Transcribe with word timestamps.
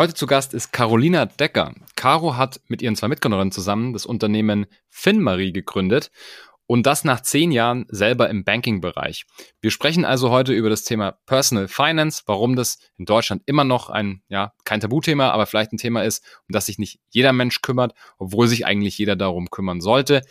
Heute 0.00 0.14
zu 0.14 0.26
Gast 0.26 0.54
ist 0.54 0.72
Carolina 0.72 1.26
Decker. 1.26 1.74
Caro 1.94 2.38
hat 2.38 2.62
mit 2.68 2.80
ihren 2.80 2.96
zwei 2.96 3.08
Mitgründerinnen 3.08 3.52
zusammen 3.52 3.92
das 3.92 4.06
Unternehmen 4.06 4.64
FinMarie 4.88 5.52
gegründet 5.52 6.10
und 6.64 6.86
das 6.86 7.04
nach 7.04 7.20
zehn 7.20 7.52
Jahren 7.52 7.84
selber 7.90 8.30
im 8.30 8.42
Banking-Bereich. 8.42 9.26
Wir 9.60 9.70
sprechen 9.70 10.06
also 10.06 10.30
heute 10.30 10.54
über 10.54 10.70
das 10.70 10.84
Thema 10.84 11.18
Personal 11.26 11.68
Finance, 11.68 12.22
warum 12.24 12.56
das 12.56 12.78
in 12.96 13.04
Deutschland 13.04 13.42
immer 13.44 13.64
noch 13.64 13.90
ein, 13.90 14.22
ja, 14.30 14.54
kein 14.64 14.80
Tabuthema, 14.80 15.32
aber 15.32 15.44
vielleicht 15.44 15.74
ein 15.74 15.76
Thema 15.76 16.02
ist, 16.02 16.24
um 16.48 16.54
das 16.54 16.64
sich 16.64 16.78
nicht 16.78 16.98
jeder 17.10 17.34
Mensch 17.34 17.60
kümmert, 17.60 17.92
obwohl 18.16 18.48
sich 18.48 18.64
eigentlich 18.64 18.96
jeder 18.96 19.16
darum 19.16 19.50
kümmern 19.50 19.82
sollte. 19.82 20.22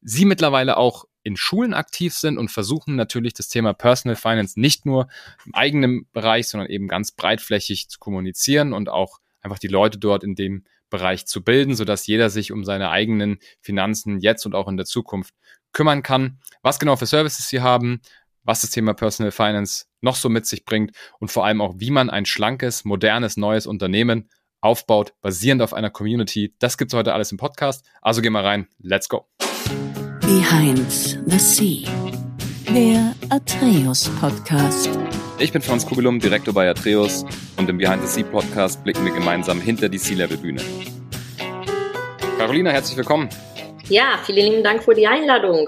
Sie 0.00 0.24
mittlerweile 0.24 0.78
auch 0.78 1.04
in 1.22 1.36
Schulen 1.36 1.74
aktiv 1.74 2.14
sind 2.14 2.38
und 2.38 2.50
versuchen 2.50 2.96
natürlich 2.96 3.34
das 3.34 3.48
Thema 3.48 3.72
Personal 3.72 4.16
Finance 4.16 4.58
nicht 4.58 4.86
nur 4.86 5.08
im 5.44 5.54
eigenen 5.54 6.06
Bereich, 6.12 6.48
sondern 6.48 6.70
eben 6.70 6.88
ganz 6.88 7.12
breitflächig 7.12 7.88
zu 7.88 7.98
kommunizieren 7.98 8.72
und 8.72 8.88
auch 8.88 9.18
einfach 9.40 9.58
die 9.58 9.68
Leute 9.68 9.98
dort 9.98 10.24
in 10.24 10.34
dem 10.34 10.64
Bereich 10.90 11.26
zu 11.26 11.44
bilden, 11.44 11.74
sodass 11.74 12.06
jeder 12.06 12.30
sich 12.30 12.52
um 12.52 12.64
seine 12.64 12.90
eigenen 12.90 13.38
Finanzen 13.60 14.20
jetzt 14.20 14.46
und 14.46 14.54
auch 14.54 14.68
in 14.68 14.76
der 14.76 14.86
Zukunft 14.86 15.34
kümmern 15.72 16.02
kann, 16.02 16.38
was 16.62 16.78
genau 16.78 16.96
für 16.96 17.06
Services 17.06 17.48
sie 17.48 17.60
haben, 17.60 18.00
was 18.42 18.62
das 18.62 18.70
Thema 18.70 18.94
Personal 18.94 19.30
Finance 19.30 19.84
noch 20.00 20.16
so 20.16 20.28
mit 20.30 20.46
sich 20.46 20.64
bringt 20.64 20.92
und 21.18 21.30
vor 21.30 21.44
allem 21.44 21.60
auch, 21.60 21.74
wie 21.76 21.90
man 21.90 22.08
ein 22.08 22.24
schlankes, 22.24 22.84
modernes, 22.84 23.36
neues 23.36 23.66
Unternehmen 23.66 24.30
aufbaut, 24.60 25.12
basierend 25.20 25.62
auf 25.62 25.74
einer 25.74 25.90
Community. 25.90 26.54
Das 26.58 26.78
gibt's 26.78 26.94
heute 26.94 27.12
alles 27.12 27.30
im 27.30 27.38
Podcast. 27.38 27.86
Also 28.00 28.22
geh 28.22 28.30
mal 28.30 28.44
rein. 28.44 28.68
Let's 28.78 29.08
go. 29.08 29.28
Behind 30.28 30.90
the 31.26 31.38
Sea. 31.38 31.86
Der 32.74 33.14
Atreus 33.30 34.10
Podcast. 34.20 34.90
Ich 35.38 35.52
bin 35.52 35.62
Franz 35.62 35.86
Kugelum, 35.86 36.20
Direktor 36.20 36.52
bei 36.52 36.68
Atreus 36.68 37.24
und 37.56 37.70
im 37.70 37.78
Behind 37.78 38.06
the 38.06 38.06
Sea 38.06 38.24
Podcast 38.24 38.84
blicken 38.84 39.06
wir 39.06 39.14
gemeinsam 39.14 39.58
hinter 39.58 39.88
die 39.88 39.96
Sea-Level-Bühne. 39.96 40.60
Carolina, 42.36 42.72
herzlich 42.72 42.98
willkommen. 42.98 43.30
Ja, 43.88 44.18
vielen 44.22 44.52
lieben 44.52 44.62
Dank 44.62 44.82
für 44.82 44.94
die 44.94 45.06
Einladung. 45.06 45.66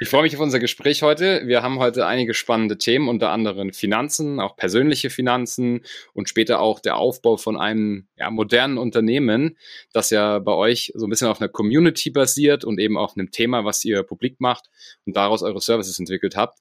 Ich 0.00 0.10
freue 0.10 0.22
mich 0.22 0.36
auf 0.36 0.40
unser 0.40 0.60
Gespräch 0.60 1.02
heute. 1.02 1.42
Wir 1.46 1.64
haben 1.64 1.80
heute 1.80 2.06
einige 2.06 2.32
spannende 2.32 2.78
Themen, 2.78 3.08
unter 3.08 3.30
anderem 3.30 3.72
Finanzen, 3.72 4.38
auch 4.38 4.54
persönliche 4.54 5.10
Finanzen 5.10 5.80
und 6.14 6.28
später 6.28 6.60
auch 6.60 6.78
der 6.78 6.96
Aufbau 6.96 7.36
von 7.36 7.56
einem 7.56 8.06
ja, 8.16 8.30
modernen 8.30 8.78
Unternehmen, 8.78 9.58
das 9.92 10.10
ja 10.10 10.38
bei 10.38 10.52
euch 10.52 10.92
so 10.94 11.08
ein 11.08 11.10
bisschen 11.10 11.26
auf 11.26 11.40
einer 11.40 11.48
Community 11.48 12.10
basiert 12.10 12.64
und 12.64 12.78
eben 12.78 12.96
auf 12.96 13.16
einem 13.16 13.32
Thema, 13.32 13.64
was 13.64 13.84
ihr 13.84 14.04
publik 14.04 14.40
macht 14.40 14.70
und 15.04 15.16
daraus 15.16 15.42
eure 15.42 15.60
Services 15.60 15.98
entwickelt 15.98 16.36
habt. 16.36 16.60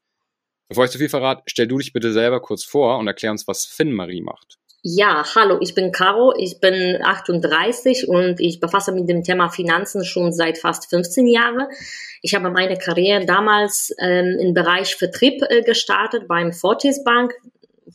Bevor 0.68 0.86
ich 0.86 0.92
zu 0.92 0.98
viel 0.98 1.10
verrate, 1.10 1.44
stell 1.46 1.68
du 1.68 1.78
dich 1.78 1.94
bitte 1.94 2.14
selber 2.14 2.42
kurz 2.42 2.64
vor 2.64 2.98
und 2.98 3.06
erklär 3.06 3.30
uns, 3.30 3.48
was 3.48 3.68
FinMarie 3.68 4.22
macht. 4.22 4.58
Ja, 4.84 5.26
hallo, 5.36 5.58
ich 5.60 5.74
bin 5.74 5.92
Caro, 5.92 6.36
ich 6.38 6.60
bin 6.60 7.00
38 7.04 8.08
und 8.08 8.40
ich 8.40 8.60
befasse 8.60 8.92
mich 8.92 9.02
mit 9.02 9.10
dem 9.10 9.24
Thema 9.24 9.50
Finanzen 9.50 10.06
schon 10.06 10.32
seit 10.32 10.60
fast 10.60 10.90
15 10.90 11.26
Jahren. 11.26 11.68
Ich 12.22 12.36
habe 12.36 12.52
meine 12.52 12.78
Karriere 12.78 13.26
damals 13.26 13.92
ähm, 14.00 14.38
im 14.40 14.54
Bereich 14.54 14.96
Vertrieb 14.96 15.42
äh, 15.50 15.64
gestartet 15.64 16.28
beim 16.28 16.54
Fortis 16.54 17.04
Bank 17.04 17.34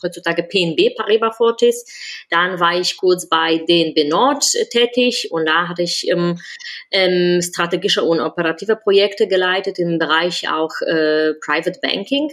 heutzutage 0.03 0.43
PNB 0.43 0.97
Paribas 0.97 1.37
Fortis. 1.37 1.85
Dann 2.31 2.61
war 2.61 2.79
ich 2.79 2.97
kurz 2.97 3.29
bei 3.29 3.59
DNB 3.59 4.09
Nord 4.09 4.45
tätig 4.71 5.29
und 5.31 5.47
da 5.47 5.69
hatte 5.69 5.83
ich 5.83 6.09
ähm, 6.09 6.39
ähm, 6.91 7.41
strategische 7.43 8.03
und 8.03 8.21
operative 8.21 8.77
Projekte 8.77 9.27
geleitet 9.27 9.79
im 9.79 9.99
Bereich 9.99 10.49
auch 10.51 10.73
äh, 10.83 11.35
Private 11.45 11.79
Banking. 11.81 12.31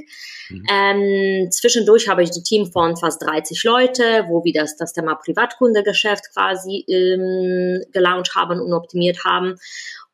Mhm. 0.50 0.66
Ähm, 0.72 1.52
zwischendurch 1.52 2.10
habe 2.10 2.24
ich 2.24 2.32
ein 2.32 2.44
Team 2.44 2.72
von 2.72 2.98
fast 2.98 3.22
30 3.22 3.64
Leute, 3.64 4.26
wo 4.28 4.44
wir 4.44 4.54
das, 4.54 4.76
das 4.78 4.94
Thema 4.94 5.16
Privatkundegeschäft 5.16 6.34
quasi 6.34 6.86
ähm, 6.88 7.84
gelauncht 7.92 8.36
haben 8.36 8.60
und 8.60 8.74
optimiert 8.74 9.24
haben. 9.26 9.58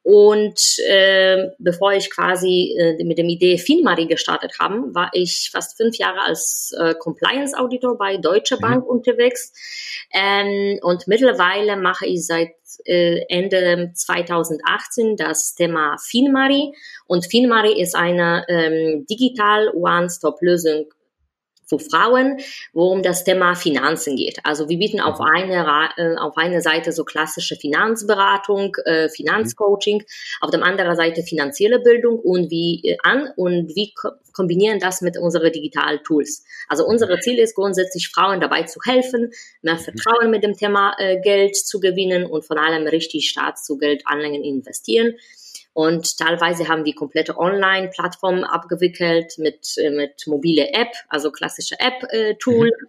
Und 0.06 0.60
äh, 0.88 1.48
bevor 1.58 1.94
ich 1.94 2.12
quasi 2.12 2.76
äh, 2.78 3.04
mit 3.04 3.18
der 3.18 3.26
Idee 3.26 3.58
FinMari 3.58 4.06
gestartet 4.06 4.52
habe, 4.60 4.94
war 4.94 5.10
ich 5.14 5.50
fast 5.52 5.78
fünf 5.78 5.98
Jahre 5.98 6.22
als 6.22 6.76
äh, 6.80 6.94
Compliance 6.94 7.58
Auditor 7.58 7.98
bei 7.98 8.18
Deutsche 8.18 8.58
Bank 8.58 8.84
mhm. 8.84 8.90
unterwegs. 8.90 9.52
Ähm, 10.14 10.78
und 10.84 11.08
mittlerweile 11.08 11.76
mache 11.76 12.06
ich 12.06 12.24
seit 12.24 12.54
äh, 12.86 13.22
Ende 13.30 13.94
2018 13.96 15.18
das 15.18 15.56
Thema 15.56 15.96
FinMari. 15.98 16.76
Und 17.08 17.26
FinMari 17.26 17.82
ist 17.82 17.96
eine 17.96 18.46
ähm, 18.48 19.08
digital 19.10 19.70
One-Stop-Lösung 19.74 20.86
für 21.66 21.80
Frauen, 21.80 22.38
wo 22.74 22.92
um 22.92 23.02
das 23.02 23.24
Thema 23.24 23.56
Finanzen 23.56 24.16
geht. 24.16 24.40
Also 24.44 24.70
wir 24.70 24.78
bieten 24.78 25.00
auf 25.00 25.20
mhm. 25.20 25.26
eine, 25.26 25.90
äh, 25.98 26.16
auf 26.18 26.38
einer 26.38 26.62
Seite 26.62 26.92
so 26.92 27.04
klassische 27.04 27.56
Finanzberatung, 27.56 28.76
äh, 28.86 29.10
Finanzcoaching, 29.10 30.04
auf 30.42 30.52
der 30.52 30.64
anderen 30.64 30.96
Seite 30.96 31.24
finanzielle 31.24 31.80
Bildung 31.80 32.20
und 32.20 32.50
wie 32.52 32.82
äh, 32.84 32.98
an 33.04 33.30
und 33.36 33.76
wie 33.76 33.94
kombinieren 34.34 34.80
das 34.80 35.02
mit 35.02 35.18
unseren 35.18 35.52
digitalen 35.52 36.04
Tools. 36.04 36.44
Also 36.68 36.86
unser 36.86 37.20
Ziel 37.20 37.40
ist 37.40 37.56
grundsätzlich 37.56 38.10
Frauen 38.10 38.42
dabei 38.42 38.64
zu 38.64 38.80
helfen, 38.86 39.32
mehr 39.62 39.76
mhm. 39.76 39.80
Vertrauen 39.80 40.30
mit 40.32 40.44
dem 40.44 40.54
Thema 40.54 40.96
äh, 40.98 41.20
Geld 41.22 41.56
zu 41.56 41.80
gewinnen 41.80 42.26
und 42.26 42.46
vor 42.46 42.58
allem 42.58 42.88
richtig 42.88 43.30
Staat 43.30 43.64
zu 43.64 43.78
Geldanlegen 43.78 44.44
investieren. 44.44 45.16
Und 45.76 46.18
teilweise 46.18 46.70
haben 46.70 46.86
wir 46.86 46.96
komplette 46.96 47.38
Online-Plattformen 47.38 48.46
abgewickelt 48.46 49.34
mit, 49.40 49.78
äh, 49.78 49.90
mit 49.90 50.26
mobile 50.26 50.70
App, 50.72 50.94
also 51.10 51.32
klassische 51.32 51.76
App-Tool, 51.78 52.68
mhm. 52.68 52.88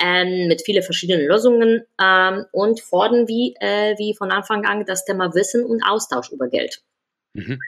ähm, 0.00 0.46
mit 0.46 0.62
vielen 0.62 0.84
verschiedenen 0.84 1.26
Lösungen 1.26 1.82
ähm, 2.00 2.44
und 2.52 2.80
fordern 2.80 3.26
wie, 3.26 3.56
äh, 3.58 3.98
wie 3.98 4.14
von 4.14 4.30
Anfang 4.30 4.64
an 4.66 4.84
das 4.86 5.04
Thema 5.04 5.34
Wissen 5.34 5.64
und 5.64 5.82
Austausch 5.82 6.30
über 6.30 6.48
Geld. 6.48 6.80
Mhm. 7.34 7.58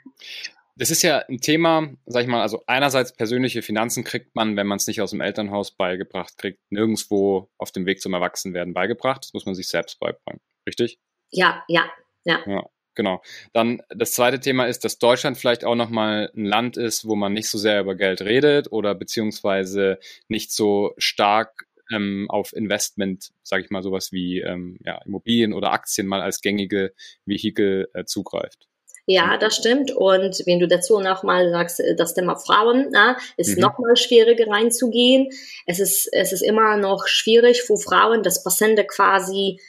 Das 0.77 0.89
ist 0.89 1.01
ja 1.01 1.17
ein 1.27 1.41
Thema, 1.41 1.89
sag 2.05 2.21
ich 2.21 2.29
mal, 2.29 2.41
also 2.41 2.63
einerseits 2.65 3.13
persönliche 3.13 3.61
Finanzen 3.63 4.05
kriegt 4.05 4.37
man, 4.37 4.55
wenn 4.55 4.67
man 4.67 4.77
es 4.77 4.87
nicht 4.87 5.01
aus 5.01 5.11
dem 5.11 5.19
Elternhaus 5.19 5.71
beigebracht 5.71 6.37
kriegt, 6.37 6.59
nirgendwo 6.69 7.49
auf 7.57 7.73
dem 7.73 7.85
Weg 7.85 7.99
zum 7.99 8.13
Erwachsenwerden 8.13 8.73
beigebracht. 8.73 9.25
Das 9.25 9.33
muss 9.33 9.45
man 9.45 9.53
sich 9.53 9.67
selbst 9.67 9.99
beibringen. 9.99 10.39
Richtig? 10.65 10.97
Ja, 11.29 11.65
ja, 11.67 11.91
ja. 12.23 12.39
ja. 12.47 12.69
Genau. 12.95 13.21
Dann 13.53 13.81
das 13.89 14.11
zweite 14.11 14.39
Thema 14.39 14.65
ist, 14.65 14.83
dass 14.83 14.99
Deutschland 14.99 15.37
vielleicht 15.37 15.63
auch 15.63 15.75
nochmal 15.75 16.31
ein 16.35 16.45
Land 16.45 16.77
ist, 16.77 17.07
wo 17.07 17.15
man 17.15 17.33
nicht 17.33 17.49
so 17.49 17.57
sehr 17.57 17.79
über 17.79 17.95
Geld 17.95 18.21
redet 18.21 18.71
oder 18.71 18.95
beziehungsweise 18.95 19.97
nicht 20.27 20.51
so 20.51 20.93
stark 20.97 21.67
ähm, 21.93 22.27
auf 22.29 22.53
Investment, 22.53 23.31
sage 23.43 23.63
ich 23.63 23.69
mal, 23.69 23.83
sowas 23.83 24.11
wie 24.11 24.39
ähm, 24.39 24.77
ja, 24.85 24.99
Immobilien 25.05 25.53
oder 25.53 25.71
Aktien 25.71 26.07
mal 26.07 26.21
als 26.21 26.41
gängige 26.41 26.93
Vehikel 27.25 27.89
äh, 27.93 28.05
zugreift. 28.05 28.67
Ja, 29.07 29.37
das 29.37 29.55
stimmt. 29.55 29.91
Und 29.91 30.43
wenn 30.45 30.59
du 30.59 30.67
dazu 30.67 30.99
nochmal 30.99 31.49
sagst, 31.49 31.79
äh, 31.79 31.95
das 31.95 32.13
Thema 32.13 32.35
Frauen 32.35 32.89
na, 32.91 33.17
ist 33.37 33.55
mhm. 33.55 33.61
nochmal 33.61 33.95
schwieriger 33.95 34.47
reinzugehen. 34.47 35.29
Es 35.65 35.79
ist, 35.79 36.07
es 36.11 36.31
ist 36.31 36.41
immer 36.41 36.77
noch 36.77 37.07
schwierig 37.07 37.61
für 37.63 37.77
Frauen, 37.77 38.23
das 38.23 38.43
Passende 38.43 38.85
quasi 38.85 39.59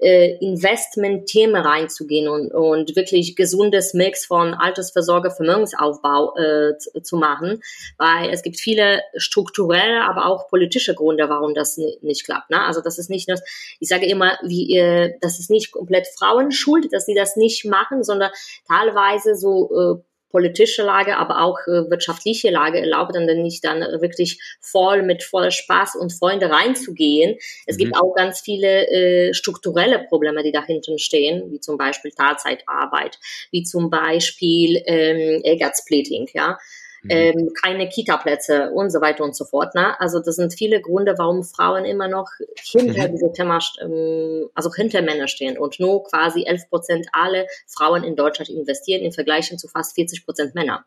äh, 0.00 0.36
Investment-Themen 0.38 1.56
reinzugehen 1.56 2.28
und, 2.28 2.52
und 2.52 2.96
wirklich 2.96 3.36
gesundes 3.36 3.94
Mix 3.94 4.26
von 4.26 4.54
Altersversorger, 4.54 5.30
Vermögensaufbau 5.30 6.36
äh, 6.36 6.78
zu, 6.78 7.02
zu, 7.02 7.16
machen, 7.16 7.62
weil 7.98 8.30
es 8.30 8.42
gibt 8.42 8.58
viele 8.58 9.02
strukturelle, 9.16 10.02
aber 10.04 10.26
auch 10.26 10.48
politische 10.48 10.94
Gründe, 10.94 11.28
warum 11.28 11.54
das 11.54 11.78
nicht 12.00 12.24
klappt. 12.24 12.50
Ne? 12.50 12.62
Also 12.64 12.80
das 12.80 12.98
ist 12.98 13.10
nicht 13.10 13.28
nur, 13.28 13.38
ich 13.78 13.88
sage 13.88 14.06
immer, 14.06 14.38
wie 14.42 14.76
äh, 14.76 15.14
das 15.20 15.38
ist 15.38 15.50
nicht 15.50 15.72
komplett 15.72 16.06
Frauenschuld, 16.18 16.92
dass 16.92 17.04
sie 17.04 17.14
das 17.14 17.36
nicht 17.36 17.64
machen, 17.64 18.02
sondern 18.02 18.30
teilweise 18.66 19.34
so 19.34 19.70
äh, 19.98 20.09
politische 20.30 20.82
Lage, 20.82 21.16
aber 21.16 21.42
auch 21.42 21.58
äh, 21.66 21.90
wirtschaftliche 21.90 22.50
Lage 22.50 22.80
erlaubt, 22.80 23.14
dann 23.14 23.26
nicht 23.42 23.64
dann 23.64 23.80
wirklich 24.00 24.40
voll 24.60 25.02
mit 25.02 25.22
voller 25.22 25.50
Spaß 25.50 25.96
und 25.96 26.12
Freunde 26.12 26.50
reinzugehen. 26.50 27.36
Es 27.66 27.76
mhm. 27.76 27.80
gibt 27.80 27.96
auch 27.96 28.14
ganz 28.14 28.40
viele 28.40 28.88
äh, 28.88 29.34
strukturelle 29.34 29.98
Probleme, 30.08 30.42
die 30.42 30.52
dahinter 30.52 30.98
stehen, 30.98 31.50
wie 31.50 31.60
zum 31.60 31.76
Beispiel 31.76 32.12
Teilzeitarbeit, 32.12 33.18
wie 33.50 33.62
zum 33.62 33.90
Beispiel 33.90 34.82
ähm, 34.86 35.40
Ehrgeizsplitting, 35.42 36.28
ja 36.34 36.58
mhm. 37.02 37.10
ähm, 37.10 37.50
keine 37.60 37.88
Kita-Plätze 37.88 38.70
und 38.70 38.90
so 38.90 39.00
weiter 39.00 39.24
und 39.24 39.36
so 39.36 39.44
fort. 39.44 39.74
Ne? 39.74 39.98
Also 40.00 40.20
das 40.20 40.36
sind 40.36 40.54
viele 40.54 40.80
Gründe, 40.80 41.14
warum 41.18 41.42
Frauen 41.42 41.84
immer 41.84 42.08
noch 42.08 42.28
hinter 42.56 43.08
mhm. 43.08 43.12
diesem 43.12 43.32
Thema, 43.32 43.58
ähm, 43.80 44.48
also 44.54 44.72
hinter 44.74 45.02
Männern 45.02 45.28
stehen 45.28 45.58
und 45.58 45.80
nur 45.80 46.04
quasi 46.04 46.44
11 46.44 46.68
Prozent 46.68 47.06
alle 47.12 47.46
Frauen 47.66 48.04
in 48.04 48.16
Deutschland 48.16 48.50
investieren 48.50 49.02
im 49.02 49.12
Vergleich 49.12 49.50
zu 49.56 49.68
fast 49.68 49.94
40 49.94 50.24
Prozent 50.24 50.54
Männer. 50.54 50.84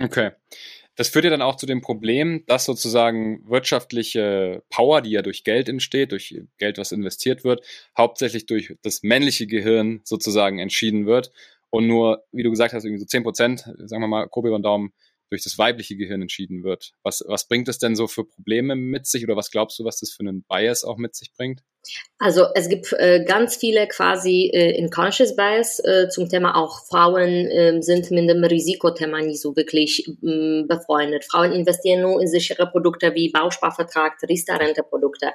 Okay. 0.00 0.32
Das 0.96 1.10
führt 1.10 1.26
ja 1.26 1.30
dann 1.30 1.42
auch 1.42 1.56
zu 1.56 1.66
dem 1.66 1.82
Problem, 1.82 2.44
dass 2.46 2.64
sozusagen 2.64 3.42
wirtschaftliche 3.46 4.62
Power, 4.70 5.02
die 5.02 5.10
ja 5.10 5.20
durch 5.20 5.44
Geld 5.44 5.68
entsteht, 5.68 6.12
durch 6.12 6.40
Geld, 6.56 6.78
was 6.78 6.90
investiert 6.90 7.44
wird, 7.44 7.64
hauptsächlich 7.96 8.46
durch 8.46 8.74
das 8.82 9.02
männliche 9.02 9.46
Gehirn 9.46 10.00
sozusagen 10.04 10.58
entschieden 10.58 11.04
wird 11.04 11.32
und 11.68 11.86
nur, 11.86 12.24
wie 12.32 12.42
du 12.42 12.50
gesagt 12.50 12.72
hast, 12.72 12.84
irgendwie 12.84 13.00
so 13.00 13.06
10 13.06 13.22
Prozent, 13.24 13.60
sagen 13.60 14.02
wir 14.02 14.08
mal, 14.08 14.26
grob 14.26 14.46
über 14.46 14.58
den 14.58 14.62
Daumen, 14.62 14.92
durch 15.30 15.42
das 15.42 15.58
weibliche 15.58 15.96
Gehirn 15.96 16.22
entschieden 16.22 16.62
wird. 16.62 16.92
Was, 17.02 17.24
was 17.26 17.48
bringt 17.48 17.68
das 17.68 17.78
denn 17.78 17.96
so 17.96 18.06
für 18.06 18.24
Probleme 18.24 18.76
mit 18.76 19.06
sich 19.06 19.24
oder 19.24 19.36
was 19.36 19.50
glaubst 19.50 19.78
du, 19.78 19.84
was 19.84 19.98
das 20.00 20.12
für 20.12 20.20
einen 20.20 20.42
Bias 20.44 20.84
auch 20.84 20.98
mit 20.98 21.14
sich 21.14 21.32
bringt? 21.32 21.62
Also 22.18 22.46
es 22.54 22.70
gibt 22.70 22.94
äh, 22.94 23.24
ganz 23.24 23.56
viele 23.56 23.86
quasi 23.88 24.50
äh, 24.52 24.70
in 24.78 24.88
Conscious 24.88 25.36
Bias 25.36 25.80
äh, 25.80 26.08
zum 26.08 26.30
Thema 26.30 26.56
auch 26.56 26.86
Frauen 26.86 27.28
äh, 27.28 27.82
sind 27.82 28.10
mit 28.10 28.30
dem 28.30 28.42
Risikothema 28.42 29.20
nie 29.20 29.36
so 29.36 29.54
wirklich 29.54 30.08
äh, 30.08 30.62
befreundet. 30.66 31.24
Frauen 31.24 31.52
investieren 31.52 32.00
nur 32.00 32.22
in 32.22 32.26
sichere 32.26 32.68
Produkte 32.68 33.14
wie 33.14 33.30
Bausparvertrag, 33.30 34.14
Riester-Rente-Produkte. 34.26 35.32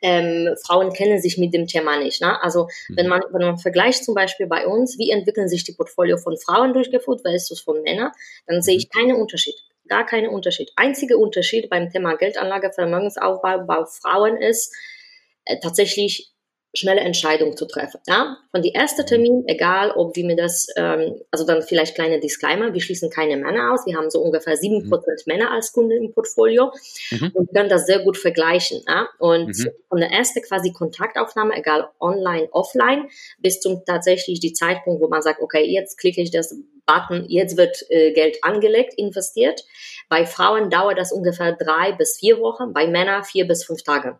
Ähm, 0.00 0.54
Frauen 0.66 0.94
kennen 0.94 1.20
sich 1.20 1.36
mit 1.36 1.52
dem 1.52 1.66
Thema 1.66 1.98
nicht. 1.98 2.22
Ne? 2.22 2.42
Also 2.42 2.68
mhm. 2.88 2.96
wenn 2.96 3.08
man 3.08 3.20
wenn 3.30 3.46
man 3.46 3.58
vergleicht 3.58 4.04
zum 4.04 4.14
Beispiel 4.14 4.46
bei 4.46 4.66
uns, 4.66 4.98
wie 4.98 5.10
entwickeln 5.10 5.48
sich 5.48 5.64
die 5.64 5.72
Portfolio 5.72 6.16
von 6.16 6.38
Frauen 6.38 6.72
durchgeführt 6.72 7.20
versus 7.20 7.60
von 7.60 7.82
Männern, 7.82 8.12
dann 8.46 8.62
sehe 8.62 8.76
ich 8.76 8.88
mhm. 8.88 8.98
keinen 8.98 9.16
Unterschied. 9.16 9.56
Gar 9.88 10.06
keinen 10.06 10.28
Unterschied. 10.28 10.72
Einziger 10.76 11.18
Unterschied 11.18 11.68
beim 11.68 11.90
Thema 11.90 12.16
Geldanlage, 12.16 12.72
Vermögensaufbau 12.72 13.66
bei 13.66 13.84
Frauen 13.84 14.38
ist, 14.38 14.74
äh, 15.44 15.58
tatsächlich 15.60 16.34
schnelle 16.74 17.00
Entscheidungen 17.00 17.56
zu 17.56 17.66
treffen. 17.66 18.00
Ja? 18.06 18.36
Von 18.50 18.62
die 18.62 18.72
erste 18.72 19.02
mhm. 19.02 19.06
Termin, 19.06 19.44
egal 19.46 19.92
ob 19.92 20.16
wir 20.16 20.24
mir 20.24 20.36
das, 20.36 20.66
ähm, 20.76 21.20
also 21.30 21.46
dann 21.46 21.62
vielleicht 21.62 21.94
kleine 21.94 22.20
Disclaimer, 22.20 22.74
wir 22.74 22.80
schließen 22.80 23.10
keine 23.10 23.36
Männer 23.36 23.72
aus, 23.72 23.86
wir 23.86 23.96
haben 23.96 24.10
so 24.10 24.20
ungefähr 24.20 24.56
sieben 24.56 24.84
mhm. 24.84 24.90
Prozent 24.90 25.26
Männer 25.26 25.52
als 25.52 25.72
Kunden 25.72 25.92
im 25.92 26.12
Portfolio 26.12 26.72
mhm. 27.12 27.30
und 27.34 27.54
können 27.54 27.68
das 27.68 27.86
sehr 27.86 28.00
gut 28.00 28.18
vergleichen. 28.18 28.82
Ja? 28.88 29.08
Und 29.18 29.56
mhm. 29.56 29.70
von 29.88 30.00
der 30.00 30.10
ersten 30.10 30.42
quasi 30.42 30.72
Kontaktaufnahme, 30.72 31.54
egal 31.54 31.88
online, 32.00 32.48
offline, 32.50 33.08
bis 33.38 33.60
zum 33.60 33.84
tatsächlich 33.84 34.40
die 34.40 34.52
Zeitpunkt, 34.52 35.00
wo 35.00 35.08
man 35.08 35.22
sagt, 35.22 35.40
okay, 35.40 35.64
jetzt 35.64 35.96
klicke 35.98 36.20
ich 36.20 36.32
das 36.32 36.56
Button, 36.86 37.24
jetzt 37.28 37.56
wird 37.56 37.82
äh, 37.88 38.12
Geld 38.12 38.38
angelegt, 38.42 38.94
investiert. 38.96 39.64
Bei 40.08 40.26
Frauen 40.26 40.68
dauert 40.68 40.98
das 40.98 41.12
ungefähr 41.12 41.52
drei 41.52 41.92
bis 41.92 42.18
vier 42.18 42.40
Wochen, 42.40 42.74
bei 42.74 42.86
Männern 42.86 43.24
vier 43.24 43.46
bis 43.46 43.64
fünf 43.64 43.82
Tage. 43.82 44.18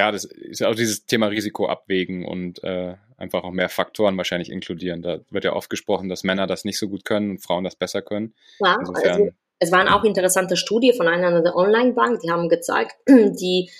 Ja, 0.00 0.10
das 0.10 0.24
ist 0.24 0.64
auch 0.64 0.74
dieses 0.74 1.04
Thema 1.04 1.26
Risiko 1.26 1.68
abwägen 1.68 2.24
und 2.24 2.64
äh, 2.64 2.94
einfach 3.18 3.44
auch 3.44 3.50
mehr 3.50 3.68
Faktoren 3.68 4.16
wahrscheinlich 4.16 4.50
inkludieren. 4.50 5.02
Da 5.02 5.18
wird 5.28 5.44
ja 5.44 5.52
oft 5.52 5.68
gesprochen, 5.68 6.08
dass 6.08 6.24
Männer 6.24 6.46
das 6.46 6.64
nicht 6.64 6.78
so 6.78 6.88
gut 6.88 7.04
können 7.04 7.32
und 7.32 7.42
Frauen 7.42 7.64
das 7.64 7.76
besser 7.76 8.00
können. 8.00 8.32
Ja, 8.60 8.76
Insofern, 8.78 9.12
also, 9.12 9.30
es 9.58 9.72
waren 9.72 9.88
auch 9.88 10.04
interessante 10.04 10.56
Studien 10.56 10.96
von 10.96 11.06
einer 11.06 11.42
der 11.42 11.54
Online-Bank, 11.54 12.20
die 12.20 12.30
haben 12.30 12.48
gezeigt, 12.48 12.96
die 13.08 13.70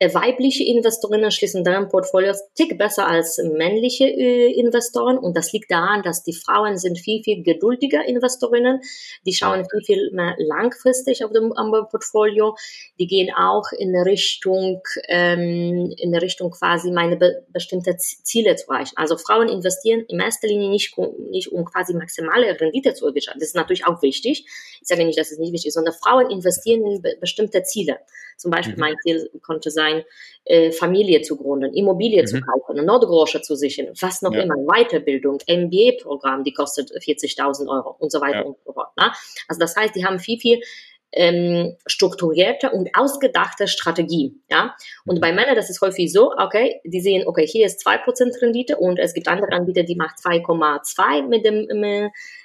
weibliche 0.00 0.64
Investorinnen 0.64 1.30
schließen 1.30 1.62
deren 1.62 1.88
Portfolios 1.88 2.38
tick 2.54 2.78
besser 2.78 3.06
als 3.06 3.38
männliche 3.38 4.04
äh, 4.04 4.50
Investoren. 4.52 5.18
Und 5.18 5.36
das 5.36 5.52
liegt 5.52 5.70
daran, 5.70 6.02
dass 6.02 6.22
die 6.22 6.32
Frauen 6.32 6.78
sind 6.78 6.98
viel, 6.98 7.22
viel 7.22 7.42
geduldiger 7.42 8.04
Investorinnen, 8.06 8.80
die 9.26 9.34
schauen 9.34 9.66
viel, 9.70 9.82
viel 9.84 10.10
mehr 10.12 10.34
langfristig 10.38 11.22
auf 11.22 11.32
dem, 11.32 11.52
auf 11.52 11.70
dem 11.70 11.88
Portfolio, 11.90 12.56
die 12.98 13.06
gehen 13.06 13.30
auch 13.34 13.72
in 13.76 13.94
Richtung, 13.94 14.80
ähm, 15.08 15.92
in 15.98 16.14
Richtung 16.14 16.50
quasi 16.50 16.90
meine 16.90 17.16
be 17.16 17.44
bestimmte 17.52 17.96
Ziele 17.98 18.56
zu 18.56 18.70
erreichen. 18.70 18.94
Also 18.96 19.18
Frauen 19.18 19.48
investieren 19.48 20.06
in 20.08 20.18
erster 20.18 20.48
Linie 20.48 20.70
nicht, 20.70 20.96
nicht 21.30 21.52
um 21.52 21.64
quasi 21.66 21.92
maximale 21.94 22.58
Rendite 22.58 22.94
zu 22.94 23.06
erwirtschaften, 23.06 23.40
das 23.40 23.50
ist 23.50 23.56
natürlich 23.56 23.86
auch 23.86 24.00
wichtig, 24.02 24.46
ich 24.80 24.88
sage 24.88 25.04
nicht, 25.04 25.18
dass 25.18 25.30
es 25.30 25.38
nicht 25.38 25.52
wichtig 25.52 25.68
ist, 25.68 25.74
sondern 25.74 25.94
Frauen 25.94 26.30
investieren 26.30 26.86
in 26.86 27.02
be 27.02 27.16
bestimmte 27.20 27.62
Ziele. 27.64 27.98
Zum 28.40 28.50
Beispiel 28.50 28.74
mhm. 28.74 28.80
mein 28.80 28.94
Ziel 29.02 29.30
konnte 29.42 29.70
sein, 29.70 30.02
äh, 30.46 30.72
Familie 30.72 31.20
zu 31.20 31.36
gründen, 31.36 31.74
Immobilie 31.74 32.22
mhm. 32.22 32.26
zu 32.26 32.40
kaufen, 32.40 32.78
eine 32.78 32.82
Nordgroße 32.84 33.42
zu 33.42 33.54
sichern, 33.54 33.88
was 34.00 34.22
noch 34.22 34.32
ja. 34.32 34.40
immer, 34.40 34.54
Weiterbildung, 34.56 35.38
MBA-Programm, 35.46 36.42
die 36.42 36.54
kostet 36.54 36.90
40.000 36.90 37.68
Euro 37.68 37.96
und 37.98 38.10
so 38.10 38.20
weiter 38.22 38.38
ja. 38.38 38.44
und 38.44 38.56
so 38.64 38.72
fort. 38.72 38.96
Ne? 38.96 39.12
Also 39.46 39.60
das 39.60 39.76
heißt, 39.76 39.94
die 39.94 40.06
haben 40.06 40.18
viel, 40.18 40.40
viel 40.40 40.60
ähm, 41.12 41.76
strukturierte 41.86 42.70
und 42.70 42.90
ausgedachte 42.94 43.68
Strategie. 43.68 44.34
Ja? 44.50 44.74
Und 45.06 45.20
bei 45.20 45.32
Männern, 45.32 45.56
das 45.56 45.70
ist 45.70 45.80
häufig 45.80 46.12
so, 46.12 46.32
okay, 46.36 46.80
die 46.84 47.00
sehen, 47.00 47.26
okay, 47.26 47.46
hier 47.46 47.66
ist 47.66 47.86
2% 47.86 48.40
Rendite 48.40 48.76
und 48.76 48.98
es 48.98 49.14
gibt 49.14 49.28
andere 49.28 49.52
Anbieter, 49.52 49.82
die 49.82 49.96
macht 49.96 50.18
2,2% 50.18 51.28
mit 51.28 51.44
dem 51.44 51.66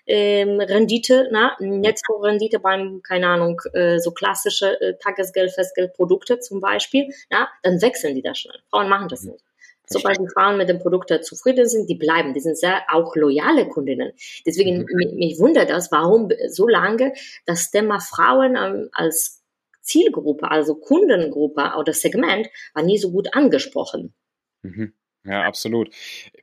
ähm, 0.07 0.59
Rendite, 0.59 1.27
na? 1.31 1.55
Netzrendite 1.59 2.59
beim, 2.59 3.01
keine 3.03 3.27
Ahnung, 3.27 3.61
äh, 3.73 3.99
so 3.99 4.11
klassische 4.11 4.79
äh, 4.81 4.97
Tagesgeld, 4.97 5.51
Festgeldprodukte 5.51 6.39
zum 6.39 6.59
Beispiel, 6.59 7.07
na? 7.29 7.47
dann 7.63 7.81
wechseln 7.81 8.15
die 8.15 8.21
da 8.21 8.35
schnell. 8.35 8.59
Frauen 8.69 8.89
machen 8.89 9.07
das 9.09 9.23
nicht. 9.23 9.43
Sobald 9.87 10.19
die 10.19 10.27
Frauen 10.27 10.57
mit 10.57 10.69
dem 10.69 10.79
Produkt 10.79 11.11
zufrieden 11.23 11.67
sind, 11.67 11.89
die 11.89 11.95
bleiben. 11.95 12.33
Die 12.33 12.39
sind 12.39 12.57
sehr 12.57 12.83
auch 12.91 13.15
loyale 13.15 13.67
Kundinnen. 13.67 14.11
Deswegen 14.45 14.79
mhm. 14.79 14.95
mich, 14.95 15.13
mich 15.13 15.39
wundert 15.39 15.69
das, 15.69 15.91
warum 15.91 16.29
so 16.49 16.67
lange 16.67 17.13
das 17.45 17.71
Thema 17.71 17.99
Frauen 17.99 18.55
ähm, 18.55 18.89
als 18.91 19.43
Zielgruppe, 19.81 20.49
also 20.49 20.75
Kundengruppe 20.75 21.73
oder 21.77 21.93
Segment, 21.93 22.49
war 22.73 22.83
nie 22.83 22.97
so 22.97 23.11
gut 23.11 23.33
angesprochen. 23.33 24.13
Mhm. 24.63 24.93
Ja, 25.23 25.43
absolut. 25.43 25.93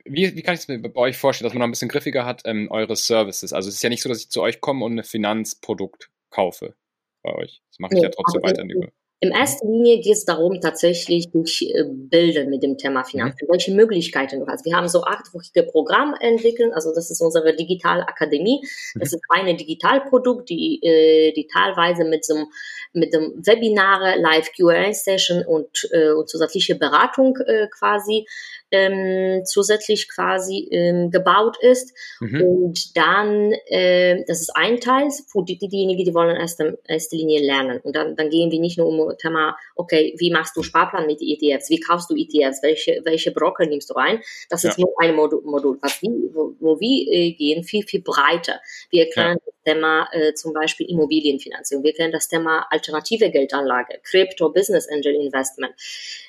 Wie, 0.03 0.35
wie 0.35 0.41
kann 0.41 0.55
ich 0.55 0.61
es 0.61 0.67
mir 0.67 0.79
bei 0.79 0.99
euch 0.99 1.17
vorstellen, 1.17 1.45
dass 1.45 1.53
man 1.53 1.59
noch 1.59 1.67
ein 1.67 1.71
bisschen 1.71 1.89
griffiger 1.89 2.25
hat, 2.25 2.41
ähm, 2.45 2.69
eure 2.69 2.95
Services? 2.95 3.53
Also 3.53 3.69
es 3.69 3.75
ist 3.75 3.83
ja 3.83 3.89
nicht 3.89 4.01
so, 4.01 4.09
dass 4.09 4.19
ich 4.19 4.29
zu 4.29 4.41
euch 4.41 4.59
komme 4.59 4.83
und 4.83 4.99
ein 4.99 5.03
Finanzprodukt 5.03 6.09
kaufe 6.29 6.75
bei 7.21 7.33
euch. 7.33 7.61
Das 7.69 7.79
mache 7.79 7.93
ich 7.93 8.01
nee, 8.01 8.05
ja 8.05 8.09
trotzdem 8.09 8.43
weiter 8.43 8.63
über. 8.63 8.89
In 9.23 9.31
erster 9.31 9.65
Linie 9.65 10.01
geht 10.01 10.15
es 10.15 10.25
darum, 10.25 10.59
tatsächlich 10.59 11.31
dich 11.31 11.73
äh, 11.73 11.85
bilden 11.87 12.49
mit 12.49 12.61
dem 12.61 12.77
Thema 12.77 13.05
Finanzen, 13.05 13.47
mhm. 13.47 13.53
welche 13.53 13.73
Möglichkeiten 13.73 14.41
du 14.41 14.47
hast. 14.47 14.65
Wir 14.65 14.75
haben 14.75 14.89
so 14.89 15.05
achtwöchige 15.05 15.63
Programme 15.63 16.17
entwickelt, 16.19 16.73
also 16.73 16.93
das 16.93 17.09
ist 17.09 17.21
unsere 17.21 17.55
Digitalakademie. 17.55 18.59
Das 18.95 19.13
mhm. 19.13 19.15
ist 19.15 19.21
eine 19.29 19.55
Digitalprodukt, 19.55 20.49
die, 20.49 20.83
äh, 20.83 21.31
die 21.31 21.47
teilweise 21.47 22.03
mit 22.03 22.25
so 22.25 22.47
mit 22.91 23.13
dem 23.13 23.33
Webinare, 23.45 24.19
Live 24.19 24.51
Q&A-Session 24.57 25.45
und, 25.45 25.89
äh, 25.93 26.11
und 26.11 26.29
zusätzliche 26.29 26.75
Beratung 26.75 27.35
quasi 27.71 28.27
ähm, 28.73 29.45
zusätzlich 29.45 30.09
quasi 30.09 30.67
ähm, 30.71 31.11
gebaut 31.11 31.57
ist. 31.61 31.95
Mhm. 32.19 32.41
Und 32.41 32.97
dann, 32.97 33.53
äh, 33.67 34.23
das 34.27 34.41
ist 34.41 34.51
ein 34.55 34.79
Teil 34.79 35.09
für 35.31 35.43
die, 35.43 35.57
diejenigen, 35.57 36.03
die 36.03 36.13
wollen 36.13 36.35
erst 36.35 36.59
in 36.59 36.77
erster 36.87 37.15
Linie 37.15 37.45
lernen. 37.45 37.79
Und 37.83 37.95
dann, 37.95 38.15
dann 38.15 38.29
gehen 38.29 38.51
wir 38.51 38.59
nicht 38.59 38.77
nur 38.77 38.87
um 38.87 39.17
Thema, 39.17 39.55
okay, 39.75 40.15
wie 40.17 40.31
machst 40.31 40.57
du 40.57 40.63
Sparplan 40.63 41.05
mit 41.05 41.21
ETFs? 41.21 41.69
Wie 41.69 41.79
kaufst 41.79 42.09
du 42.09 42.15
ETFs? 42.15 42.63
Welche, 42.63 43.01
welche 43.03 43.31
Broker 43.31 43.65
nimmst 43.65 43.91
du 43.91 43.93
rein? 43.93 44.21
Das 44.49 44.63
ja. 44.63 44.71
ist 44.71 44.79
nur 44.79 44.93
ein 44.99 45.15
Modul, 45.15 45.41
Modul 45.43 45.77
was 45.81 46.01
wir, 46.01 46.09
wo, 46.33 46.55
wo 46.59 46.79
wir 46.79 47.11
äh, 47.11 47.31
gehen, 47.33 47.63
viel, 47.63 47.83
viel 47.83 48.01
breiter. 48.01 48.59
Wir 48.89 49.05
erklären 49.05 49.37
ja. 49.39 49.45
das 49.45 49.73
Thema 49.73 50.07
äh, 50.11 50.33
zum 50.33 50.53
Beispiel 50.53 50.89
Immobilienfinanzierung. 50.89 51.83
Wir 51.83 51.91
erklären 51.91 52.11
das 52.11 52.27
Thema 52.27 52.65
alternative 52.69 53.29
Geldanlage, 53.29 53.99
Crypto, 54.03 54.49
Business 54.49 54.89
Angel 54.89 55.13
Investment. 55.13 55.73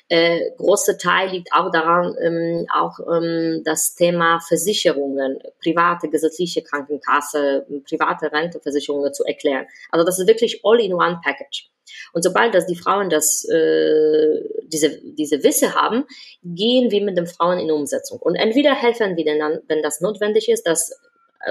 Äh, 0.07 0.51
großer 0.57 0.97
Teil 0.99 1.29
liegt 1.29 1.49
auch 1.51 1.71
daran, 1.71 2.15
ähm, 2.21 2.67
auch 2.71 2.99
ähm, 3.11 3.63
das 3.63 3.95
Thema 3.95 4.39
Versicherungen, 4.39 5.39
private 5.63 6.09
gesetzliche 6.09 6.61
Krankenkasse, 6.61 7.65
private 7.89 8.31
Renteversicherungen 8.31 9.13
zu 9.13 9.23
erklären. 9.23 9.65
Also 9.89 10.05
das 10.05 10.19
ist 10.19 10.27
wirklich 10.27 10.61
All-in-One-Package. 10.63 11.71
Und 12.13 12.23
sobald 12.23 12.53
dass 12.53 12.65
die 12.65 12.75
Frauen 12.75 13.09
das, 13.09 13.45
äh, 13.45 14.41
diese, 14.67 15.01
diese 15.01 15.43
Wisse 15.43 15.73
haben, 15.73 16.05
gehen 16.43 16.91
wir 16.91 17.03
mit 17.03 17.17
den 17.17 17.27
Frauen 17.27 17.59
in 17.59 17.71
Umsetzung. 17.71 18.19
Und 18.19 18.35
entweder 18.35 18.73
helfen 18.75 19.15
wir 19.17 19.25
dann, 19.25 19.59
wenn 19.67 19.81
das 19.81 20.01
notwendig 20.01 20.49
ist, 20.49 20.67
dass 20.67 20.91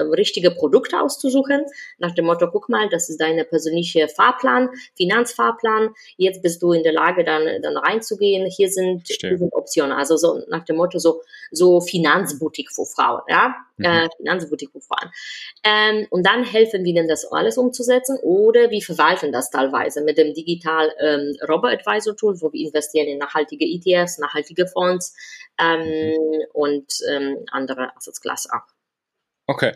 richtige 0.01 0.51
Produkte 0.51 1.01
auszusuchen, 1.01 1.65
nach 1.97 2.13
dem 2.13 2.25
Motto, 2.25 2.49
guck 2.51 2.69
mal, 2.69 2.89
das 2.89 3.09
ist 3.09 3.19
deine 3.21 3.45
persönliche 3.45 4.07
Fahrplan, 4.07 4.69
Finanzfahrplan, 4.95 5.89
jetzt 6.17 6.41
bist 6.41 6.61
du 6.61 6.71
in 6.73 6.83
der 6.83 6.93
Lage, 6.93 7.23
dann, 7.23 7.61
dann 7.61 7.77
reinzugehen, 7.77 8.45
hier 8.47 8.69
sind, 8.69 9.07
hier 9.07 9.37
sind 9.37 9.53
Optionen, 9.53 9.91
also 9.91 10.17
so 10.17 10.43
nach 10.47 10.65
dem 10.65 10.77
Motto, 10.77 10.99
so, 10.99 11.21
so 11.51 11.81
Finanzboutique 11.81 12.71
für 12.71 12.85
Frauen, 12.85 13.21
ja, 13.27 13.55
mhm. 13.77 13.85
äh, 13.85 14.09
Finanzboutique 14.17 14.71
für 14.71 14.81
Frauen. 14.81 15.11
Ähm, 15.63 16.07
und 16.09 16.25
dann 16.25 16.43
helfen 16.43 16.83
wir 16.83 16.91
ihnen, 16.91 17.07
das 17.07 17.25
alles 17.31 17.57
umzusetzen 17.57 18.17
oder 18.21 18.69
wir 18.71 18.81
verwalten 18.81 19.31
das 19.31 19.49
teilweise 19.49 20.01
mit 20.01 20.17
dem 20.17 20.33
Digital 20.33 20.91
ähm, 20.99 21.35
Robo-Advisor 21.47 22.15
Tool, 22.15 22.39
wo 22.41 22.51
wir 22.51 22.65
investieren 22.65 23.07
in 23.07 23.17
nachhaltige 23.17 23.65
ETFs, 23.65 24.17
nachhaltige 24.17 24.67
Fonds 24.67 25.15
ähm, 25.59 25.81
mhm. 25.81 26.45
und 26.53 26.93
ähm, 27.09 27.45
andere 27.51 27.95
Assetklasse 27.95 28.49
auch. 28.53 28.74
Okay. 29.47 29.73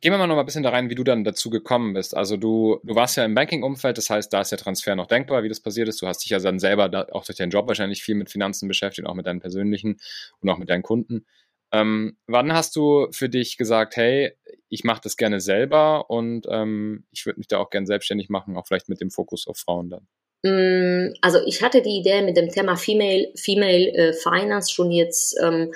Gehen 0.00 0.12
wir 0.12 0.18
mal 0.18 0.28
noch 0.28 0.36
mal 0.36 0.42
ein 0.42 0.46
bisschen 0.46 0.62
da 0.62 0.70
rein, 0.70 0.88
wie 0.88 0.94
du 0.94 1.02
dann 1.02 1.24
dazu 1.24 1.50
gekommen 1.50 1.94
bist. 1.94 2.16
Also 2.16 2.36
du, 2.36 2.78
du 2.84 2.94
warst 2.94 3.16
ja 3.16 3.24
im 3.24 3.34
Banking-Umfeld, 3.34 3.98
das 3.98 4.08
heißt, 4.08 4.32
da 4.32 4.40
ist 4.40 4.52
der 4.52 4.58
Transfer 4.58 4.94
noch 4.94 5.08
denkbar, 5.08 5.42
wie 5.42 5.48
das 5.48 5.60
passiert 5.60 5.88
ist. 5.88 6.00
Du 6.00 6.06
hast 6.06 6.18
dich 6.18 6.30
ja 6.30 6.38
dann 6.38 6.60
selber 6.60 6.88
da, 6.88 7.06
auch 7.10 7.24
durch 7.24 7.38
deinen 7.38 7.50
Job 7.50 7.66
wahrscheinlich 7.66 8.02
viel 8.02 8.14
mit 8.14 8.30
Finanzen 8.30 8.68
beschäftigt, 8.68 9.08
auch 9.08 9.14
mit 9.14 9.26
deinen 9.26 9.40
persönlichen 9.40 10.00
und 10.40 10.48
auch 10.48 10.58
mit 10.58 10.70
deinen 10.70 10.84
Kunden. 10.84 11.26
Ähm, 11.72 12.16
wann 12.26 12.52
hast 12.52 12.76
du 12.76 13.08
für 13.10 13.28
dich 13.28 13.56
gesagt, 13.56 13.96
hey, 13.96 14.32
ich 14.68 14.84
mache 14.84 15.00
das 15.02 15.16
gerne 15.16 15.40
selber 15.40 16.08
und 16.10 16.46
ähm, 16.50 17.04
ich 17.10 17.26
würde 17.26 17.38
mich 17.38 17.48
da 17.48 17.58
auch 17.58 17.70
gerne 17.70 17.86
selbstständig 17.86 18.28
machen, 18.28 18.56
auch 18.56 18.66
vielleicht 18.66 18.88
mit 18.88 19.00
dem 19.00 19.10
Fokus 19.10 19.46
auf 19.46 19.58
Frauen 19.58 19.90
dann? 19.90 20.08
Mm, 20.42 21.14
also 21.20 21.38
ich 21.46 21.62
hatte 21.62 21.82
die 21.82 21.98
Idee 21.98 22.22
mit 22.22 22.36
dem 22.36 22.48
Thema 22.48 22.76
Female, 22.76 23.28
Female 23.36 23.92
äh, 23.92 24.12
Finance 24.12 24.72
schon 24.72 24.90
jetzt 24.90 25.38
ähm, 25.42 25.72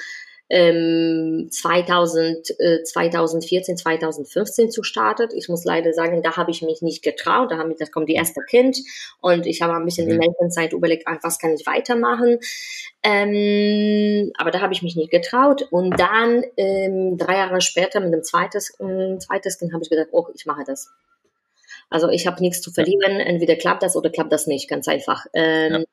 ähm, 0.54 1.48
2000, 1.50 2.60
äh, 2.60 2.84
2014, 2.84 3.76
2015 3.76 4.70
zu 4.70 4.84
startet. 4.84 5.32
Ich 5.34 5.48
muss 5.48 5.64
leider 5.64 5.92
sagen, 5.92 6.22
da 6.22 6.36
habe 6.36 6.52
ich 6.52 6.62
mich 6.62 6.80
nicht 6.80 7.02
getraut. 7.02 7.50
Da, 7.50 7.58
haben, 7.58 7.74
da 7.76 7.86
kommt 7.86 8.08
die 8.08 8.14
erste 8.14 8.40
Kind 8.42 8.78
und 9.20 9.46
ich 9.46 9.62
habe 9.62 9.74
ein 9.74 9.84
bisschen 9.84 10.06
mhm. 10.06 10.12
in 10.12 10.22
Elternzeit 10.22 10.72
überlegt, 10.72 11.06
was 11.22 11.40
kann 11.40 11.54
ich 11.54 11.66
weitermachen. 11.66 12.38
Ähm, 13.02 14.30
aber 14.38 14.52
da 14.52 14.60
habe 14.60 14.72
ich 14.72 14.82
mich 14.82 14.94
nicht 14.94 15.10
getraut. 15.10 15.66
Und 15.72 15.98
dann 15.98 16.44
ähm, 16.56 17.18
drei 17.18 17.34
Jahre 17.34 17.60
später 17.60 17.98
mit 17.98 18.12
dem 18.12 18.22
zweites, 18.22 18.78
äh, 18.78 19.18
zweites 19.18 19.58
Kind 19.58 19.72
habe 19.72 19.82
ich 19.82 19.90
gedacht, 19.90 20.10
oh, 20.12 20.28
ich 20.36 20.46
mache 20.46 20.62
das. 20.64 20.88
Also 21.90 22.08
ich 22.10 22.28
habe 22.28 22.40
nichts 22.40 22.62
zu 22.62 22.70
verlieren. 22.70 23.18
Entweder 23.18 23.56
klappt 23.56 23.82
das 23.82 23.96
oder 23.96 24.08
klappt 24.08 24.32
das 24.32 24.46
nicht, 24.46 24.68
ganz 24.68 24.86
einfach. 24.86 25.26
Ähm, 25.34 25.72
ja. 25.72 25.84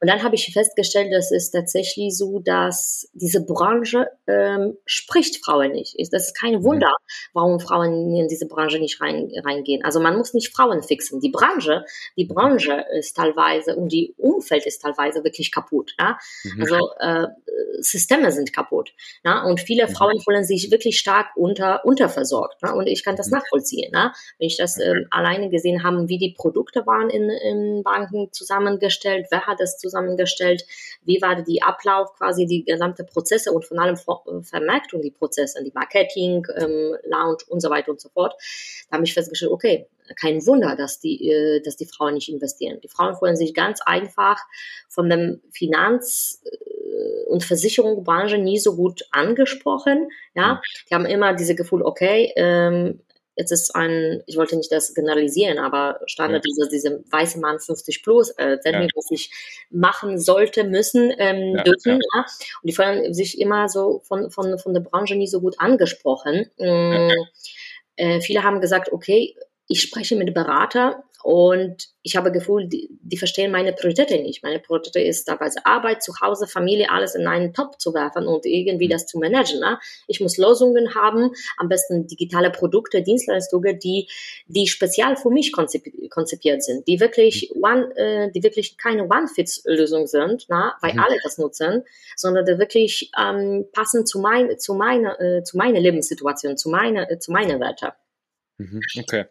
Und 0.00 0.08
dann 0.08 0.22
habe 0.22 0.34
ich 0.34 0.52
festgestellt, 0.52 1.12
dass 1.12 1.30
es 1.30 1.50
tatsächlich 1.50 2.16
so, 2.16 2.40
dass 2.40 3.08
diese 3.12 3.44
Branche 3.44 4.08
ähm, 4.26 4.76
spricht 4.86 5.44
Frauen 5.44 5.72
nicht. 5.72 5.96
Das 6.12 6.28
ist 6.28 6.38
kein 6.38 6.56
mhm. 6.56 6.64
Wunder, 6.64 6.92
warum 7.32 7.60
Frauen 7.60 8.14
in 8.14 8.28
diese 8.28 8.46
Branche 8.46 8.78
nicht 8.78 9.00
rein, 9.00 9.30
reingehen. 9.44 9.84
Also 9.84 10.00
man 10.00 10.16
muss 10.16 10.34
nicht 10.34 10.54
Frauen 10.54 10.82
fixen. 10.82 11.20
Die 11.20 11.30
Branche, 11.30 11.84
die 12.16 12.24
Branche 12.24 12.84
ist 12.98 13.16
teilweise 13.16 13.76
und 13.76 13.92
die 13.92 14.14
Umfeld 14.16 14.66
ist 14.66 14.80
teilweise 14.80 15.24
wirklich 15.24 15.52
kaputt. 15.52 15.94
Ja? 15.98 16.18
Mhm. 16.44 16.60
Also 16.60 16.90
äh, 17.00 17.26
Systeme 17.80 18.32
sind 18.32 18.52
kaputt. 18.52 18.92
Ja? 19.24 19.44
Und 19.44 19.60
viele 19.60 19.86
mhm. 19.86 19.92
Frauen 19.92 20.20
fühlen 20.20 20.44
sich 20.44 20.70
wirklich 20.70 20.98
stark 20.98 21.28
unter, 21.36 21.84
unterversorgt. 21.84 22.62
Ja? 22.62 22.72
Und 22.72 22.86
ich 22.86 23.04
kann 23.04 23.16
das 23.16 23.28
mhm. 23.28 23.38
nachvollziehen. 23.38 23.90
Ja? 23.92 24.12
Wenn 24.38 24.46
ich 24.46 24.56
das 24.56 24.78
ähm, 24.78 25.06
alleine 25.10 25.50
gesehen 25.50 25.82
habe, 25.82 26.08
wie 26.08 26.18
die 26.18 26.34
Produkte 26.36 26.86
waren 26.86 27.10
in, 27.10 27.28
in 27.30 27.82
Banken 27.82 28.32
zusammengestellt, 28.32 29.26
wer 29.30 29.46
hat 29.46 29.57
das 29.58 29.78
zusammengestellt, 29.78 30.64
wie 31.04 31.20
war 31.20 31.42
die 31.42 31.62
Ablauf, 31.62 32.14
quasi 32.14 32.46
die 32.46 32.64
gesamte 32.64 33.04
Prozesse 33.04 33.52
und 33.52 33.64
von 33.64 33.78
allem 33.78 33.96
äh, 33.96 34.42
Vermarktung 34.42 35.02
die 35.02 35.10
Prozesse, 35.10 35.62
die 35.64 35.72
Marketing, 35.74 36.46
ähm, 36.56 36.96
Lounge 37.04 37.38
und 37.48 37.60
so 37.60 37.70
weiter 37.70 37.90
und 37.90 38.00
so 38.00 38.08
fort. 38.08 38.34
Da 38.90 38.96
habe 38.96 39.04
ich 39.04 39.14
festgestellt, 39.14 39.52
okay, 39.52 39.86
kein 40.16 40.44
Wunder, 40.46 40.76
dass 40.76 41.00
die, 41.00 41.28
äh, 41.28 41.60
dass 41.60 41.76
die 41.76 41.86
Frauen 41.86 42.14
nicht 42.14 42.28
investieren. 42.28 42.80
Die 42.82 42.88
Frauen 42.88 43.16
fühlen 43.16 43.36
sich 43.36 43.54
ganz 43.54 43.80
einfach 43.84 44.38
von 44.88 45.08
dem 45.08 45.40
Finanz- 45.50 46.42
äh, 46.44 47.24
und 47.28 47.44
Versicherungsbranche 47.44 48.38
nie 48.38 48.58
so 48.58 48.74
gut 48.74 49.02
angesprochen. 49.10 50.08
Ja, 50.34 50.60
die 50.88 50.94
haben 50.94 51.06
immer 51.06 51.34
diese 51.34 51.54
Gefühl, 51.54 51.82
okay, 51.82 52.32
ähm, 52.36 53.00
jetzt 53.38 53.52
ist 53.52 53.74
ein, 53.74 54.22
ich 54.26 54.36
wollte 54.36 54.56
nicht 54.56 54.70
das 54.72 54.92
generalisieren, 54.94 55.58
aber 55.58 56.00
Standard 56.06 56.44
ja. 56.44 56.50
dieser, 56.50 56.68
diese 56.68 57.04
weiße 57.10 57.38
Mann 57.38 57.60
50 57.60 58.02
plus, 58.02 58.30
äh, 58.30 58.58
ja. 58.64 58.86
was 58.94 59.10
ich 59.10 59.30
machen 59.70 60.18
sollte, 60.18 60.64
müssen, 60.64 61.12
ähm, 61.18 61.54
ja, 61.56 61.62
dürfen. 61.62 62.00
Ja. 62.14 62.20
Und 62.20 62.64
die 62.64 62.72
fühlen 62.72 63.14
sich 63.14 63.40
immer 63.40 63.68
so 63.68 64.02
von, 64.04 64.30
von, 64.30 64.58
von 64.58 64.74
der 64.74 64.80
Branche 64.80 65.14
nie 65.14 65.28
so 65.28 65.40
gut 65.40 65.54
angesprochen. 65.58 66.50
Ähm, 66.58 67.12
äh, 67.96 68.20
viele 68.20 68.42
haben 68.42 68.60
gesagt, 68.60 68.92
okay, 68.92 69.36
ich 69.68 69.82
spreche 69.82 70.16
mit 70.16 70.34
Berater 70.34 71.04
und 71.22 71.88
ich 72.02 72.16
habe 72.16 72.30
Gefühl, 72.30 72.68
die, 72.68 72.88
die 73.02 73.16
verstehen 73.16 73.50
meine 73.50 73.72
Prioritäten 73.72 74.22
nicht. 74.22 74.42
Meine 74.42 74.60
Priorität 74.60 75.06
ist 75.06 75.24
teilweise 75.24 75.66
Arbeit, 75.66 76.02
zu 76.02 76.12
Hause, 76.20 76.46
Familie, 76.46 76.90
alles 76.90 77.14
in 77.14 77.26
einen 77.26 77.52
Topf 77.52 77.76
zu 77.76 77.92
werfen 77.92 78.26
und 78.26 78.46
irgendwie 78.46 78.86
mhm. 78.86 78.90
das 78.90 79.06
zu 79.06 79.18
managen. 79.18 79.60
Ne? 79.60 79.78
Ich 80.06 80.20
muss 80.20 80.38
Lösungen 80.38 80.94
haben, 80.94 81.32
am 81.56 81.68
besten 81.68 82.06
digitale 82.06 82.50
Produkte, 82.50 83.02
Dienstleistungen, 83.02 83.78
die, 83.78 84.08
die 84.46 84.68
speziell 84.68 85.16
für 85.16 85.30
mich 85.30 85.52
konzipiert, 85.52 86.10
konzipiert 86.10 86.62
sind, 86.62 86.86
die 86.86 87.00
wirklich 87.00 87.52
mhm. 87.54 87.64
one, 87.64 87.96
äh, 87.96 88.30
die 88.30 88.42
wirklich 88.42 88.78
keine 88.78 89.04
One-Fits-Lösung 89.04 90.06
sind, 90.06 90.48
ne? 90.48 90.72
weil 90.80 90.94
mhm. 90.94 91.00
alle 91.00 91.16
das 91.24 91.36
nutzen, 91.38 91.84
sondern 92.16 92.46
die 92.46 92.58
wirklich 92.58 93.10
ähm, 93.20 93.66
passen 93.72 94.06
zu, 94.06 94.20
mein, 94.20 94.58
zu, 94.58 94.74
meiner, 94.74 95.20
äh, 95.20 95.42
zu 95.42 95.56
meiner 95.56 95.80
Lebenssituation, 95.80 96.56
zu 96.56 96.70
meiner, 96.70 97.10
äh, 97.10 97.18
zu 97.18 97.32
meiner 97.32 97.58
Werte. 97.58 97.92
Mhm, 98.58 98.80
okay. 98.98 99.26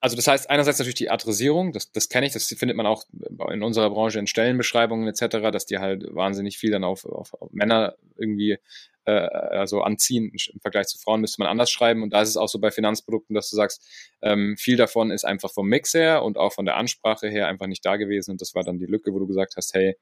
Also 0.00 0.14
das 0.14 0.26
heißt 0.26 0.50
einerseits 0.50 0.78
natürlich 0.78 0.96
die 0.96 1.10
Adressierung, 1.10 1.72
das, 1.72 1.90
das 1.90 2.08
kenne 2.10 2.26
ich, 2.26 2.34
das 2.34 2.46
findet 2.46 2.76
man 2.76 2.86
auch 2.86 3.04
in 3.50 3.62
unserer 3.62 3.88
Branche 3.90 4.18
in 4.18 4.26
Stellenbeschreibungen 4.26 5.08
etc., 5.08 5.50
dass 5.50 5.64
die 5.66 5.78
halt 5.78 6.04
wahnsinnig 6.14 6.58
viel 6.58 6.70
dann 6.70 6.84
auf, 6.84 7.06
auf, 7.06 7.32
auf 7.34 7.50
Männer 7.52 7.96
irgendwie 8.18 8.58
äh, 9.06 9.10
also 9.10 9.80
anziehen. 9.80 10.32
Im 10.52 10.60
Vergleich 10.60 10.86
zu 10.88 10.98
Frauen 10.98 11.22
müsste 11.22 11.40
man 11.40 11.48
anders 11.48 11.70
schreiben. 11.70 12.02
Und 12.02 12.12
da 12.12 12.20
ist 12.20 12.28
es 12.28 12.36
auch 12.36 12.48
so 12.48 12.58
bei 12.58 12.70
Finanzprodukten, 12.70 13.34
dass 13.34 13.48
du 13.48 13.56
sagst, 13.56 13.82
ähm, 14.20 14.56
viel 14.58 14.76
davon 14.76 15.10
ist 15.10 15.24
einfach 15.24 15.50
vom 15.50 15.66
Mix 15.66 15.94
her 15.94 16.22
und 16.22 16.36
auch 16.36 16.52
von 16.52 16.66
der 16.66 16.76
Ansprache 16.76 17.28
her 17.28 17.48
einfach 17.48 17.66
nicht 17.66 17.84
da 17.86 17.96
gewesen. 17.96 18.32
Und 18.32 18.42
das 18.42 18.54
war 18.54 18.64
dann 18.64 18.78
die 18.78 18.86
Lücke, 18.86 19.12
wo 19.14 19.18
du 19.18 19.26
gesagt 19.26 19.54
hast, 19.56 19.72
hey, 19.74 19.96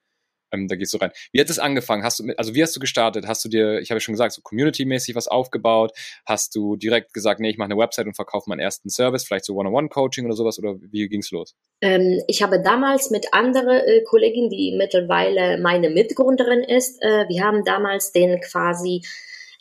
ähm, 0.52 0.68
da 0.68 0.76
gehst 0.76 0.94
du 0.94 0.98
rein. 0.98 1.10
Wie 1.32 1.40
hat 1.40 1.50
es 1.50 1.58
angefangen? 1.58 2.02
Hast 2.02 2.18
du 2.18 2.24
mit, 2.24 2.38
also 2.38 2.54
wie 2.54 2.62
hast 2.62 2.74
du 2.76 2.80
gestartet? 2.80 3.26
Hast 3.26 3.44
du 3.44 3.48
dir, 3.48 3.80
ich 3.80 3.90
habe 3.90 3.96
ja 3.96 4.00
schon 4.00 4.14
gesagt, 4.14 4.32
so 4.32 4.42
community-mäßig 4.42 5.14
was 5.14 5.28
aufgebaut? 5.28 5.92
Hast 6.24 6.54
du 6.54 6.76
direkt 6.76 7.12
gesagt, 7.12 7.40
nee, 7.40 7.50
ich 7.50 7.58
mache 7.58 7.70
eine 7.70 7.78
Website 7.78 8.06
und 8.06 8.14
verkaufe 8.14 8.48
meinen 8.48 8.60
ersten 8.60 8.88
Service, 8.88 9.24
vielleicht 9.24 9.44
so 9.44 9.54
One-on-One-Coaching 9.54 10.24
oder 10.24 10.34
sowas? 10.34 10.58
Oder 10.58 10.76
wie 10.80 11.08
ging's 11.08 11.30
los? 11.30 11.54
Ähm, 11.80 12.22
ich 12.28 12.42
habe 12.42 12.62
damals 12.62 13.10
mit 13.10 13.32
anderen 13.32 13.78
äh, 13.78 14.02
Kollegin, 14.02 14.48
die 14.50 14.74
mittlerweile 14.76 15.58
meine 15.60 15.90
Mitgründerin 15.90 16.62
ist, 16.62 17.02
äh, 17.02 17.28
wir 17.28 17.42
haben 17.42 17.64
damals 17.64 18.12
den 18.12 18.40
quasi 18.40 19.02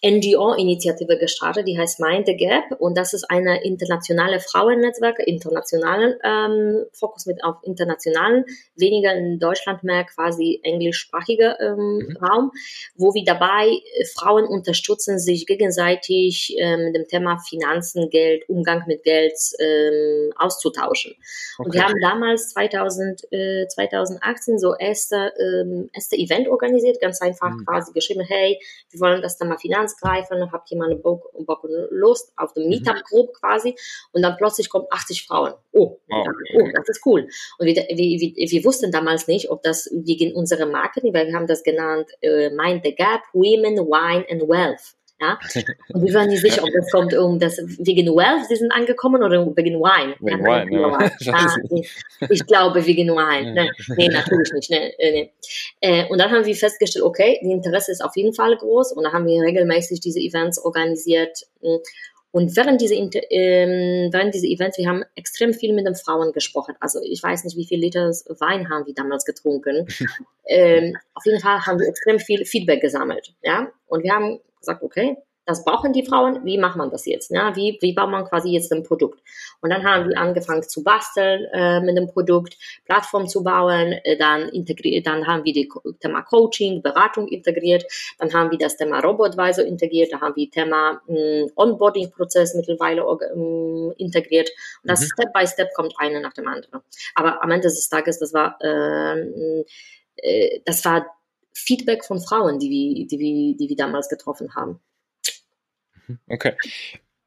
NGO-Initiative 0.05 1.17
gestartet, 1.17 1.67
die 1.67 1.79
heißt 1.79 1.99
Mind 1.99 2.27
the 2.27 2.35
Gap 2.35 2.79
und 2.79 2.95
das 2.95 3.13
ist 3.13 3.23
eine 3.29 3.63
internationale 3.63 4.39
Frauennetzwerk, 4.39 5.17
internationalen 5.25 6.15
ähm, 6.23 6.85
Fokus 6.93 7.25
mit 7.25 7.43
auf 7.43 7.55
internationalen, 7.63 8.45
weniger 8.75 9.15
in 9.15 9.39
Deutschland 9.39 9.83
mehr 9.83 10.03
quasi 10.03 10.59
englischsprachiger 10.61 11.59
ähm, 11.59 11.77
mhm. 12.07 12.17
Raum, 12.17 12.51
wo 12.95 13.15
wir 13.15 13.23
dabei 13.23 13.67
äh, 13.67 14.05
Frauen 14.05 14.45
unterstützen, 14.45 15.17
sich 15.17 15.47
gegenseitig 15.47 16.55
ähm, 16.59 16.85
mit 16.85 16.95
dem 16.95 17.07
Thema 17.07 17.39
Finanzen, 17.39 18.09
Geld, 18.11 18.47
Umgang 18.47 18.83
mit 18.85 19.03
Geld 19.03 19.33
ähm, 19.59 20.31
auszutauschen. 20.35 21.15
Okay. 21.57 21.65
Und 21.65 21.73
wir 21.73 21.83
haben 21.83 21.99
damals 22.01 22.49
2000, 22.49 23.23
äh, 23.31 23.67
2018 23.67 24.59
so 24.59 24.75
erste, 24.75 25.33
ähm, 25.39 25.89
erste 25.93 26.15
Event 26.15 26.47
organisiert, 26.47 27.01
ganz 27.01 27.21
einfach 27.21 27.49
mhm. 27.49 27.65
quasi 27.65 27.91
geschrieben, 27.91 28.21
hey, 28.21 28.59
wir 28.91 28.99
wollen 28.99 29.21
das 29.23 29.37
Thema 29.37 29.57
Finanzen 29.57 29.94
greifen, 29.97 30.51
habt 30.51 30.69
jemand 30.69 31.01
Bock, 31.03 31.31
Bock 31.45 31.63
und 31.63 31.71
Lust 31.91 32.31
auf 32.37 32.53
dem 32.53 32.67
Meetup 32.69 33.03
Group 33.03 33.33
quasi 33.33 33.75
und 34.11 34.21
dann 34.21 34.35
plötzlich 34.37 34.69
kommen 34.69 34.85
80 34.89 35.25
Frauen. 35.25 35.53
Oh, 35.71 35.99
wow. 36.07 36.27
oh 36.55 36.69
das 36.75 36.89
ist 36.89 37.05
cool. 37.05 37.27
Und 37.59 37.65
wir, 37.65 37.75
wir, 37.75 37.85
wir, 37.95 38.51
wir, 38.51 38.65
wussten 38.65 38.91
damals 38.91 39.27
nicht, 39.27 39.49
ob 39.49 39.63
das 39.63 39.89
wegen 39.91 40.33
unserer 40.35 40.65
Marketing, 40.65 41.13
weil 41.13 41.27
wir 41.27 41.35
haben 41.35 41.47
das 41.47 41.63
genannt 41.63 42.09
äh, 42.21 42.49
Mind 42.49 42.83
the 42.83 42.95
Gap, 42.95 43.21
Women, 43.33 43.77
Wine 43.77 44.25
and 44.29 44.41
Wealth. 44.49 44.94
Ja? 45.19 45.39
Und 45.93 46.05
wir 46.05 46.13
waren 46.13 46.27
nicht 46.27 46.41
sicher, 46.41 46.63
ob 46.63 46.69
das 46.73 46.91
kommt 46.91 47.13
um 47.13 47.39
das 47.39 47.57
wegen 47.57 48.07
Wealth, 48.07 48.47
sie 48.47 48.55
sind 48.57 48.71
angekommen 48.71 49.23
oder 49.23 49.45
wegen 49.55 49.79
Wine. 49.79 50.15
Wegen 50.19 50.45
ja, 50.45 50.65
Wine, 50.65 51.11
ja. 51.19 51.33
Ah, 51.33 51.55
ich, 51.71 51.89
ich, 52.29 52.45
glaube 52.45 52.85
wegen 52.85 53.09
Wine. 53.09 53.53
Ne? 53.53 53.71
Nee, 53.95 54.09
natürlich 54.09 54.51
nicht. 54.53 54.69
Ne? 54.69 54.91
Nee. 54.99 55.31
Äh, 55.79 56.05
und 56.09 56.19
dann 56.19 56.31
haben 56.31 56.45
wir 56.45 56.55
festgestellt, 56.55 57.05
okay, 57.05 57.39
die 57.41 57.51
Interesse 57.51 57.91
ist 57.91 58.03
auf 58.03 58.15
jeden 58.15 58.33
Fall 58.33 58.57
groß 58.57 58.91
und 58.93 59.03
dann 59.03 59.13
haben 59.13 59.25
wir 59.25 59.41
regelmäßig 59.41 60.01
diese 60.01 60.19
Events 60.19 60.59
organisiert. 60.59 61.45
Und 62.35 62.57
während 62.57 62.81
diese, 62.81 62.95
ähm, 62.95 64.11
während 64.11 64.33
diese 64.33 64.47
Events, 64.47 64.77
wir 64.77 64.89
haben 64.89 65.05
extrem 65.15 65.53
viel 65.53 65.71
mit 65.71 65.87
den 65.87 65.95
Frauen 65.95 66.33
gesprochen. 66.33 66.75
Also 66.81 66.99
ich 67.01 67.23
weiß 67.23 67.45
nicht, 67.45 67.55
wie 67.55 67.65
viel 67.65 67.79
Liter 67.79 68.09
Wein 68.09 68.69
haben 68.69 68.85
wir 68.85 68.93
damals 68.93 69.23
getrunken. 69.23 69.87
ähm, 70.45 70.97
auf 71.13 71.25
jeden 71.25 71.39
Fall 71.39 71.65
haben 71.65 71.79
wir 71.79 71.87
extrem 71.87 72.19
viel 72.19 72.43
Feedback 72.43 72.81
gesammelt. 72.81 73.33
Ja? 73.41 73.71
Und 73.87 74.03
wir 74.03 74.11
haben 74.11 74.41
gesagt, 74.59 74.83
okay, 74.83 75.15
das 75.45 75.63
brauchen 75.63 75.93
die 75.93 76.05
Frauen, 76.05 76.43
wie 76.43 76.57
macht 76.57 76.75
man 76.75 76.89
das 76.89 77.05
jetzt? 77.05 77.29
Ja, 77.31 77.55
wie, 77.55 77.77
wie 77.81 77.93
baut 77.93 78.09
man 78.09 78.25
quasi 78.25 78.49
jetzt 78.49 78.71
ein 78.71 78.83
Produkt? 78.83 79.21
Und 79.61 79.69
dann 79.69 79.83
haben 79.83 80.09
wir 80.09 80.17
angefangen 80.17 80.63
zu 80.63 80.83
basteln 80.83 81.45
äh, 81.53 81.79
mit 81.81 81.95
dem 81.95 82.07
Produkt, 82.07 82.57
Plattform 82.85 83.27
zu 83.27 83.43
bauen, 83.43 83.93
äh, 84.03 84.17
dann 84.17 84.49
integriert, 84.49 85.05
dann 85.05 85.27
haben 85.27 85.43
wir 85.45 85.53
die 85.53 85.69
Thema 85.99 86.23
Coaching, 86.23 86.81
Beratung 86.81 87.27
integriert, 87.27 87.85
dann 88.17 88.33
haben 88.33 88.51
wir 88.51 88.57
das 88.57 88.75
Thema 88.75 88.99
Robotadvisor 88.99 89.65
integriert, 89.65 90.11
dann 90.11 90.21
haben 90.21 90.35
wir 90.35 90.49
Thema 90.49 91.01
hm, 91.05 91.51
Onboarding-Prozess 91.55 92.55
mittlerweile 92.55 93.01
äh, 93.01 94.03
integriert. 94.03 94.49
Und 94.81 94.89
das 94.89 95.01
mhm. 95.01 95.09
Step 95.13 95.33
by 95.33 95.47
Step 95.47 95.73
kommt 95.75 95.93
eine 95.97 96.21
nach 96.21 96.33
dem 96.33 96.47
anderen. 96.47 96.81
Aber 97.13 97.43
am 97.43 97.51
Ende 97.51 97.67
des 97.67 97.87
Tages, 97.87 98.19
das 98.19 98.33
war, 98.33 98.57
ähm, 98.61 99.63
äh, 100.17 100.59
das 100.65 100.83
war 100.85 101.05
Feedback 101.53 102.03
von 102.03 102.19
Frauen, 102.19 102.59
die 102.59 102.69
wir, 102.69 103.07
die 103.07 103.19
wir, 103.19 103.57
die 103.57 103.69
wir 103.69 103.75
damals 103.75 104.09
getroffen 104.09 104.55
haben. 104.55 104.79
Mhm. 106.07 106.19
Okay. 106.29 106.53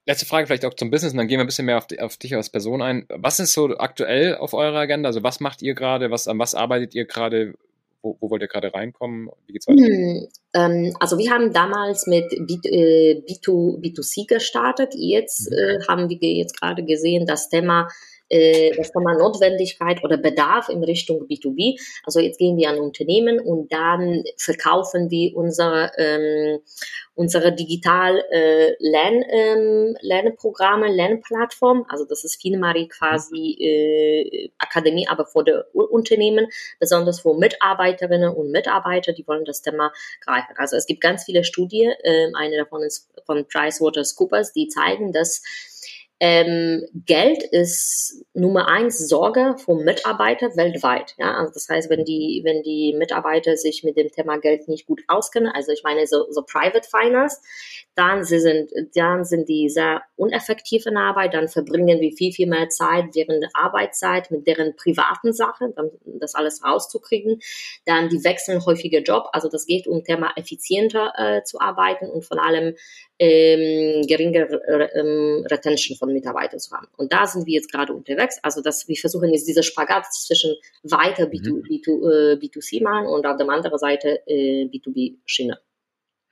Letzte 0.06 0.24
Frage 0.24 0.46
vielleicht 0.46 0.64
auch 0.64 0.74
zum 0.74 0.90
Business 0.90 1.12
und 1.12 1.18
dann 1.18 1.28
gehen 1.28 1.38
wir 1.38 1.44
ein 1.44 1.46
bisschen 1.46 1.66
mehr 1.66 1.76
auf, 1.76 1.86
die, 1.86 2.00
auf 2.00 2.16
dich 2.16 2.34
als 2.34 2.48
Person 2.48 2.80
ein. 2.80 3.06
Was 3.10 3.40
ist 3.40 3.52
so 3.52 3.76
aktuell 3.76 4.36
auf 4.36 4.54
eurer 4.54 4.78
Agenda? 4.78 5.08
Also 5.08 5.22
was 5.22 5.40
macht 5.40 5.60
ihr 5.60 5.74
gerade? 5.74 6.10
Was, 6.10 6.28
an 6.28 6.38
was 6.38 6.54
arbeitet 6.54 6.94
ihr 6.94 7.04
gerade? 7.04 7.54
Wo, 8.00 8.16
wo, 8.20 8.30
wollt 8.30 8.40
ihr 8.40 8.48
gerade 8.48 8.72
reinkommen? 8.72 9.28
Wie 9.46 9.52
geht's 9.52 9.66
weiter? 9.66 9.84
Hm, 9.84 10.28
ähm, 10.54 10.96
also 10.98 11.18
wir 11.18 11.30
haben 11.30 11.52
damals 11.52 12.06
mit 12.06 12.30
B, 12.30 12.54
äh, 12.68 13.22
B2, 13.28 13.80
B2C 13.80 14.26
gestartet. 14.26 14.94
Jetzt 14.94 15.50
mhm. 15.50 15.58
äh, 15.58 15.78
haben 15.86 16.08
wir 16.08 16.18
jetzt 16.20 16.58
gerade 16.58 16.84
gesehen, 16.84 17.26
das 17.26 17.50
Thema 17.50 17.88
äh, 18.28 18.70
das 18.76 18.92
Thema 18.92 19.14
Notwendigkeit 19.14 20.02
oder 20.04 20.16
Bedarf 20.16 20.68
in 20.68 20.82
Richtung 20.84 21.26
B2B. 21.26 21.80
Also 22.04 22.20
jetzt 22.20 22.38
gehen 22.38 22.56
wir 22.56 22.70
an 22.70 22.78
Unternehmen 22.78 23.40
und 23.40 23.72
dann 23.72 24.24
verkaufen 24.36 25.10
wir 25.10 25.36
unsere, 25.36 25.90
ähm, 25.98 26.60
unsere 27.14 27.52
digital 27.52 28.22
äh, 28.30 28.74
Lern, 28.78 29.24
ähm, 29.30 29.96
Lernprogramme, 30.00 30.88
Lernplattform. 30.88 31.86
Also 31.88 32.04
das 32.04 32.24
ist 32.24 32.40
FinMari 32.40 32.88
quasi 32.88 33.56
äh, 33.60 34.50
Akademie, 34.58 35.06
aber 35.08 35.26
für 35.26 35.44
die 35.44 35.52
Unternehmen, 35.72 36.48
besonders 36.78 37.20
für 37.20 37.34
Mitarbeiterinnen 37.34 38.32
und 38.32 38.50
Mitarbeiter, 38.50 39.12
die 39.12 39.26
wollen 39.26 39.44
das 39.44 39.62
Thema 39.62 39.92
greifen. 40.24 40.54
Also 40.56 40.76
es 40.76 40.86
gibt 40.86 41.00
ganz 41.00 41.24
viele 41.24 41.44
Studien, 41.44 41.92
äh, 42.02 42.28
eine 42.36 42.56
davon 42.56 42.82
ist 42.82 43.08
von 43.26 43.46
PricewaterhouseCoopers, 43.46 44.52
die 44.52 44.68
zeigen, 44.68 45.12
dass 45.12 45.42
ähm, 46.20 46.84
Geld 47.06 47.44
ist 47.44 48.24
Nummer 48.34 48.66
eins 48.66 48.98
Sorge 49.08 49.54
vom 49.64 49.84
Mitarbeiter 49.84 50.56
weltweit. 50.56 51.14
Ja, 51.16 51.36
also 51.36 51.52
das 51.52 51.68
heißt, 51.68 51.90
wenn 51.90 52.04
die, 52.04 52.40
wenn 52.44 52.62
die 52.62 52.94
Mitarbeiter 52.98 53.56
sich 53.56 53.84
mit 53.84 53.96
dem 53.96 54.10
Thema 54.10 54.38
Geld 54.38 54.66
nicht 54.66 54.86
gut 54.86 55.02
auskennen, 55.06 55.52
also 55.52 55.70
ich 55.70 55.84
meine 55.84 56.06
so, 56.08 56.26
so 56.30 56.42
Private 56.42 56.88
Finance, 56.88 57.40
dann 57.94 58.24
sie 58.24 58.40
sind, 58.40 58.70
dann 58.94 59.24
sind 59.24 59.48
die 59.48 59.68
sehr 59.68 60.02
uneffektiv 60.16 60.86
in 60.86 60.96
Arbeit, 60.96 61.34
dann 61.34 61.46
verbringen 61.46 62.00
wir 62.00 62.12
viel, 62.12 62.32
viel 62.32 62.48
mehr 62.48 62.68
Zeit 62.68 63.06
während 63.14 63.42
der 63.42 63.50
Arbeitszeit 63.54 64.30
mit 64.32 64.46
deren 64.46 64.74
privaten 64.74 65.32
Sachen, 65.32 65.72
dann 65.76 65.90
das 66.04 66.34
alles 66.34 66.64
rauszukriegen. 66.64 67.40
Dann 67.86 68.08
die 68.08 68.24
wechseln 68.24 68.64
häufiger 68.66 69.00
Job, 69.00 69.28
also 69.32 69.48
das 69.48 69.66
geht 69.66 69.86
um 69.86 70.02
Thema 70.02 70.32
effizienter 70.36 71.12
äh, 71.16 71.44
zu 71.44 71.60
arbeiten 71.60 72.10
und 72.10 72.24
vor 72.24 72.42
allem 72.42 72.74
ähm, 73.18 74.06
geringere 74.06 74.60
ähm, 74.94 75.44
Retention 75.50 75.96
von 75.96 76.12
Mitarbeitern 76.12 76.60
zu 76.60 76.70
haben. 76.72 76.86
Und 76.96 77.12
da 77.12 77.26
sind 77.26 77.46
wir 77.46 77.54
jetzt 77.54 77.70
gerade 77.70 77.92
unterwegs. 77.92 78.38
Also 78.42 78.62
dass 78.62 78.86
wir 78.88 78.96
versuchen 78.96 79.32
jetzt 79.32 79.48
diese 79.48 79.62
Spagat 79.62 80.12
zwischen 80.12 80.54
weiter 80.84 81.24
B2, 81.24 81.50
mhm. 81.50 81.62
B2, 81.62 81.88
äh, 81.88 82.34
B2C 82.36 82.82
machen 82.82 83.06
und 83.06 83.26
auf 83.26 83.36
der 83.36 83.48
anderen 83.48 83.78
Seite 83.78 84.22
äh, 84.26 84.64
B2B-Schiene. 84.66 85.58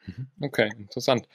Mhm. 0.07 0.27
Okay, 0.41 0.71
interessant. 0.79 1.27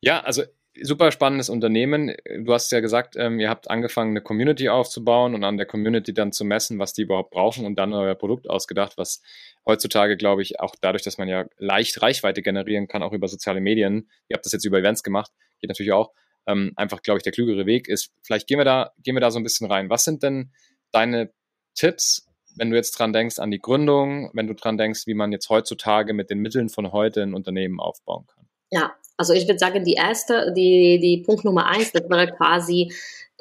Ja, 0.00 0.20
also 0.20 0.42
super 0.82 1.10
spannendes 1.10 1.48
Unternehmen. 1.48 2.14
Du 2.44 2.52
hast 2.52 2.70
ja 2.72 2.80
gesagt, 2.80 3.16
ähm, 3.16 3.40
ihr 3.40 3.48
habt 3.48 3.70
angefangen, 3.70 4.10
eine 4.10 4.22
Community 4.22 4.68
aufzubauen 4.68 5.34
und 5.34 5.44
an 5.44 5.56
der 5.56 5.66
Community 5.66 6.14
dann 6.14 6.32
zu 6.32 6.44
messen, 6.44 6.78
was 6.78 6.92
die 6.92 7.02
überhaupt 7.02 7.30
brauchen 7.30 7.66
und 7.66 7.76
dann 7.78 7.92
euer 7.92 8.14
Produkt 8.14 8.48
ausgedacht, 8.48 8.96
was 8.96 9.20
heutzutage, 9.66 10.16
glaube 10.16 10.42
ich, 10.42 10.60
auch 10.60 10.74
dadurch, 10.80 11.02
dass 11.02 11.18
man 11.18 11.28
ja 11.28 11.46
leicht 11.58 12.00
Reichweite 12.02 12.42
generieren 12.42 12.88
kann, 12.88 13.02
auch 13.02 13.12
über 13.12 13.28
soziale 13.28 13.60
Medien. 13.60 14.10
Ihr 14.28 14.34
habt 14.34 14.46
das 14.46 14.52
jetzt 14.52 14.64
über 14.64 14.78
Events 14.78 15.02
gemacht, 15.02 15.32
geht 15.60 15.68
natürlich 15.68 15.92
auch. 15.92 16.12
Ähm, 16.46 16.72
einfach, 16.76 17.02
glaube 17.02 17.18
ich, 17.18 17.22
der 17.22 17.32
klügere 17.32 17.66
Weg 17.66 17.88
ist. 17.88 18.12
Vielleicht 18.22 18.46
gehen 18.46 18.58
wir 18.58 18.64
da, 18.64 18.92
gehen 19.02 19.14
wir 19.14 19.20
da 19.20 19.30
so 19.30 19.38
ein 19.38 19.42
bisschen 19.42 19.70
rein. 19.70 19.90
Was 19.90 20.04
sind 20.04 20.22
denn 20.22 20.52
deine 20.90 21.32
Tipps, 21.74 22.26
wenn 22.56 22.70
du 22.70 22.76
jetzt 22.76 22.92
dran 22.92 23.12
denkst 23.12 23.38
an 23.38 23.50
die 23.50 23.58
Gründung, 23.58 24.30
wenn 24.34 24.46
du 24.46 24.54
dran 24.54 24.78
denkst, 24.78 25.06
wie 25.06 25.14
man 25.14 25.32
jetzt 25.32 25.50
heutzutage 25.50 26.14
mit 26.14 26.30
den 26.30 26.38
Mitteln 26.38 26.68
von 26.68 26.92
heute 26.92 27.22
ein 27.22 27.34
Unternehmen 27.34 27.80
aufbauen 27.80 28.26
kann? 28.26 28.49
Ja, 28.70 28.94
also 29.16 29.32
ich 29.32 29.46
würde 29.46 29.58
sagen, 29.58 29.84
die 29.84 29.94
erste, 29.94 30.52
die, 30.56 30.98
die 31.00 31.22
Punkt 31.24 31.44
Nummer 31.44 31.66
eins, 31.66 31.92
das 31.92 32.08
wäre 32.08 32.32
quasi 32.32 32.92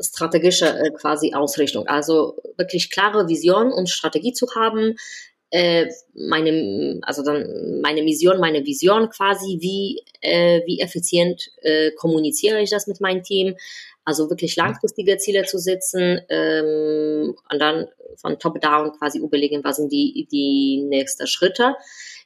strategische 0.01 0.67
äh, 0.67 0.91
quasi 0.91 1.33
Ausrichtung. 1.33 1.87
Also 1.87 2.37
wirklich 2.57 2.89
klare 2.89 3.27
Vision 3.27 3.71
und 3.71 3.89
Strategie 3.89 4.33
zu 4.33 4.47
haben, 4.55 4.95
äh, 5.51 5.87
meine, 6.13 6.99
also 7.01 7.23
dann 7.23 7.81
meine 7.81 8.03
Mission, 8.03 8.39
meine 8.39 8.65
Vision 8.65 9.09
quasi, 9.09 9.57
wie, 9.61 10.03
äh, 10.21 10.61
wie 10.65 10.79
effizient 10.79 11.49
äh, 11.61 11.91
kommuniziere 11.91 12.61
ich 12.61 12.69
das 12.69 12.87
mit 12.87 13.01
meinem 13.01 13.23
Team, 13.23 13.55
also 14.09 14.29
wirklich 14.31 14.55
langfristige 14.55 15.17
Ziele 15.17 15.43
zu 15.43 15.59
setzen 15.59 16.19
ähm, 16.29 17.35
und 17.51 17.59
dann 17.59 17.87
von 18.17 18.39
top-down 18.39 18.91
quasi 18.97 19.19
überlegen, 19.19 19.63
was 19.63 19.77
sind 19.77 19.91
die, 19.91 20.27
die 20.31 20.83
nächsten 20.87 21.27
Schritte. 21.27 21.75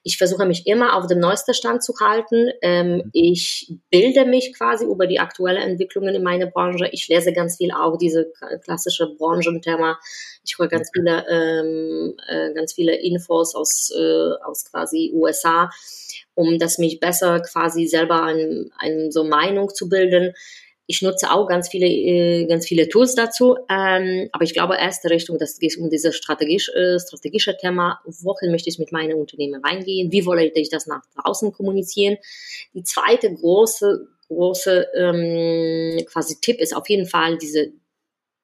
Ich 0.01 0.17
versuche 0.17 0.45
mich 0.45 0.65
immer 0.65 0.95
auf 0.95 1.07
dem 1.07 1.19
neuesten 1.19 1.53
Stand 1.53 1.83
zu 1.83 1.93
halten. 1.99 2.51
Ähm, 2.61 2.95
mhm. 2.95 3.09
ich 3.11 3.73
bilde 3.89 4.25
mich 4.25 4.53
quasi 4.53 4.85
über 4.85 5.07
die 5.07 5.19
aktuellen 5.19 5.61
Entwicklungen 5.61 6.15
in 6.15 6.23
meiner 6.23 6.47
Branche. 6.47 6.87
Ich 6.91 7.09
lese 7.09 7.33
ganz 7.33 7.57
viel 7.57 7.71
auch 7.71 7.97
diese 7.97 8.31
klassische 8.63 9.07
Branchenthema. 9.17 9.99
Ich 10.45 10.57
hole 10.57 10.69
ganz 10.69 10.89
viele, 10.93 11.25
ähm, 11.29 12.15
äh, 12.27 12.53
ganz 12.53 12.73
viele 12.73 12.95
Infos 12.95 13.55
aus, 13.55 13.93
äh, 13.97 14.45
aus 14.45 14.65
quasi 14.69 15.11
USA, 15.13 15.69
um 16.35 16.59
das 16.59 16.77
mich 16.77 16.99
besser 16.99 17.41
quasi 17.41 17.87
selber 17.87 18.23
eine 18.23 18.69
ein 18.77 19.11
so 19.11 19.23
Meinung 19.25 19.73
zu 19.73 19.89
bilden. 19.89 20.33
Ich 20.85 21.01
nutze 21.01 21.31
auch 21.31 21.47
ganz 21.47 21.69
viele, 21.69 21.87
äh, 21.87 22.45
ganz 22.45 22.67
viele 22.67 22.89
Tools 22.89 23.15
dazu. 23.15 23.55
Ähm, 23.69 24.29
aber 24.31 24.43
ich 24.43 24.53
glaube, 24.53 24.75
erste 24.75 25.09
Richtung, 25.09 25.37
das 25.37 25.57
geht 25.59 25.77
um 25.77 25.89
dieses 25.89 26.15
strategisch, 26.15 26.69
äh, 26.69 26.99
strategische 26.99 27.55
Thema. 27.57 28.01
Wohin 28.05 28.51
möchte 28.51 28.69
ich 28.69 28.79
mit 28.79 28.91
meinem 28.91 29.17
Unternehmen 29.17 29.63
reingehen? 29.63 30.11
Wie 30.11 30.25
wollte 30.25 30.59
ich 30.59 30.69
das 30.69 30.87
nach 30.87 31.01
draußen 31.15 31.53
kommunizieren? 31.53 32.17
Die 32.73 32.83
zweite 32.83 33.33
große, 33.33 34.07
große 34.27 34.87
ähm, 34.95 36.05
quasi 36.05 36.37
Tipp 36.41 36.59
ist 36.59 36.75
auf 36.75 36.89
jeden 36.89 37.05
Fall 37.05 37.37
diese 37.37 37.71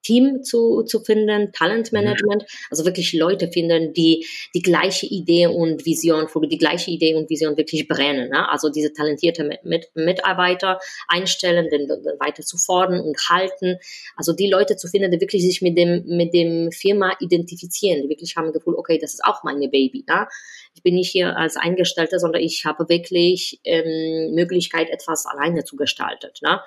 Team 0.01 0.43
zu, 0.43 0.83
zu 0.83 1.01
finden, 1.01 1.51
Talentmanagement, 1.51 2.43
mhm. 2.43 2.47
also 2.69 2.85
wirklich 2.85 3.13
Leute 3.13 3.51
finden, 3.51 3.93
die 3.93 4.25
die 4.53 4.61
gleiche 4.61 5.05
Idee 5.05 5.47
und 5.47 5.85
Vision, 5.85 6.27
für 6.27 6.41
die 6.47 6.57
gleiche 6.57 6.91
Idee 6.91 7.15
und 7.15 7.29
Vision 7.29 7.57
wirklich 7.57 7.87
brennen. 7.87 8.29
Ne? 8.29 8.49
Also 8.49 8.69
diese 8.69 8.93
talentierte 8.93 9.43
mit, 9.43 9.63
mit, 9.65 9.89
Mitarbeiter 9.95 10.79
einstellen, 11.07 11.69
den, 11.69 11.87
den 11.87 12.19
weiter 12.19 12.43
zu 12.43 12.57
fordern 12.57 13.01
und 13.01 13.17
halten. 13.29 13.77
Also 14.15 14.33
die 14.33 14.49
Leute 14.49 14.75
zu 14.77 14.87
finden, 14.87 15.11
die 15.11 15.21
wirklich 15.21 15.43
sich 15.43 15.61
mit 15.61 15.77
dem, 15.77 16.05
mit 16.05 16.33
dem 16.33 16.71
Firma 16.71 17.13
identifizieren, 17.19 18.01
die 18.03 18.09
wirklich 18.09 18.35
haben 18.35 18.45
das 18.45 18.53
Gefühl, 18.53 18.75
okay, 18.75 18.97
das 18.99 19.13
ist 19.13 19.23
auch 19.23 19.43
meine 19.43 19.67
Baby. 19.67 20.05
Ne? 20.07 20.27
Ich 20.75 20.83
bin 20.83 20.95
nicht 20.95 21.11
hier 21.11 21.35
als 21.35 21.57
Eingestellter, 21.57 22.19
sondern 22.19 22.41
ich 22.41 22.65
habe 22.65 22.87
wirklich 22.87 23.59
ähm, 23.63 24.33
Möglichkeit, 24.33 24.89
etwas 24.89 25.25
alleine 25.25 25.63
zu 25.63 25.75
gestalten. 25.75 26.29
Ne? 26.41 26.61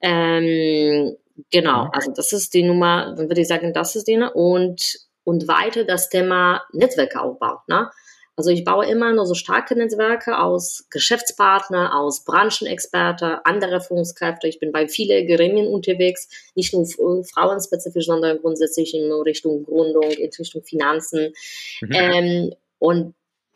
Ähm, 0.00 1.16
Genau, 1.50 1.84
mhm. 1.84 1.90
also 1.92 2.12
das 2.12 2.32
ist 2.32 2.54
die 2.54 2.62
Nummer, 2.62 3.14
dann 3.16 3.28
würde 3.28 3.40
ich 3.40 3.48
sagen, 3.48 3.72
das 3.72 3.96
ist 3.96 4.08
die 4.08 4.16
Nummer. 4.16 4.34
Und, 4.34 4.98
und 5.24 5.46
weiter 5.46 5.84
das 5.84 6.08
Thema 6.08 6.62
Netzwerkaufbau. 6.72 7.60
Ne? 7.68 7.90
Also 8.36 8.50
ich 8.50 8.64
baue 8.64 8.86
immer 8.86 9.12
nur 9.12 9.26
so 9.26 9.34
starke 9.34 9.74
Netzwerke 9.74 10.38
aus 10.38 10.86
Geschäftspartner, 10.90 11.96
aus 11.96 12.24
Branchenexperte, 12.24 13.44
andere 13.44 13.80
Führungskräfte. 13.80 14.46
Ich 14.46 14.60
bin 14.60 14.70
bei 14.70 14.86
vielen 14.86 15.26
Gremien 15.26 15.66
unterwegs, 15.66 16.28
nicht 16.54 16.72
nur 16.72 16.86
frauenspezifisch, 17.24 18.06
sondern 18.06 18.38
grundsätzlich 18.38 18.94
in 18.94 19.10
Richtung 19.12 19.64
Gründung, 19.64 20.10
in 20.10 20.30
Richtung 20.30 20.62
Finanzen. 20.62 21.32
Mhm. 21.80 21.92
Ähm, 21.92 22.54
und 22.78 23.14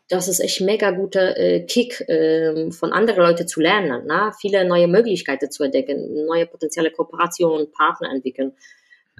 das 0.09 0.27
ist 0.27 0.39
echt 0.39 0.61
mega 0.61 0.91
guter 0.91 1.37
äh, 1.37 1.65
Kick, 1.65 2.01
äh, 2.09 2.71
von 2.71 2.91
anderen 2.93 3.21
Leuten 3.21 3.47
zu 3.47 3.61
lernen, 3.61 4.05
ne? 4.05 4.31
viele 4.39 4.65
neue 4.65 4.87
Möglichkeiten 4.87 5.49
zu 5.49 5.63
entdecken, 5.63 6.25
neue 6.25 6.45
potenzielle 6.45 6.91
Kooperationen, 6.91 7.71
Partner 7.71 8.11
entwickeln. 8.11 8.53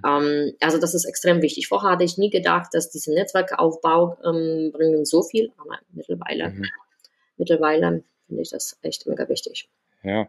Ähm, 0.05 0.53
also 0.59 0.79
das 0.79 0.93
ist 0.93 1.05
extrem 1.05 1.41
wichtig. 1.41 1.67
Vorher 1.67 1.91
hatte 1.91 2.03
ich 2.03 2.17
nie 2.17 2.29
gedacht, 2.29 2.73
dass 2.73 2.89
diese 2.89 3.13
Netzwerkaufbau 3.13 4.17
ähm, 4.25 4.71
bringen 4.71 5.05
so 5.05 5.21
viel, 5.21 5.51
aber 5.57 5.79
mittlerweile, 5.91 6.49
mhm. 6.49 6.65
mittlerweile 7.37 8.03
finde 8.27 8.41
ich 8.41 8.49
das 8.49 8.77
echt 8.81 9.07
mega 9.07 9.27
wichtig. 9.29 9.69
Ja, 10.03 10.25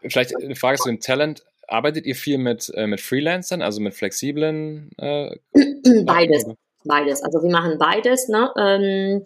vielleicht 0.00 0.34
eine 0.36 0.56
Frage 0.56 0.78
zu 0.78 0.88
dem 0.88 1.00
Talent. 1.00 1.44
Arbeitet 1.68 2.06
ihr 2.06 2.14
viel 2.14 2.38
mit, 2.38 2.70
äh, 2.74 2.86
mit 2.86 3.00
Freelancern, 3.00 3.62
also 3.62 3.80
mit 3.80 3.94
flexiblen? 3.94 4.90
Äh, 4.98 5.36
beides, 6.04 6.46
beides. 6.84 7.22
Also 7.22 7.42
wir 7.42 7.50
machen 7.50 7.78
beides. 7.78 8.28
Ne? 8.28 8.50
Ähm, 8.56 9.24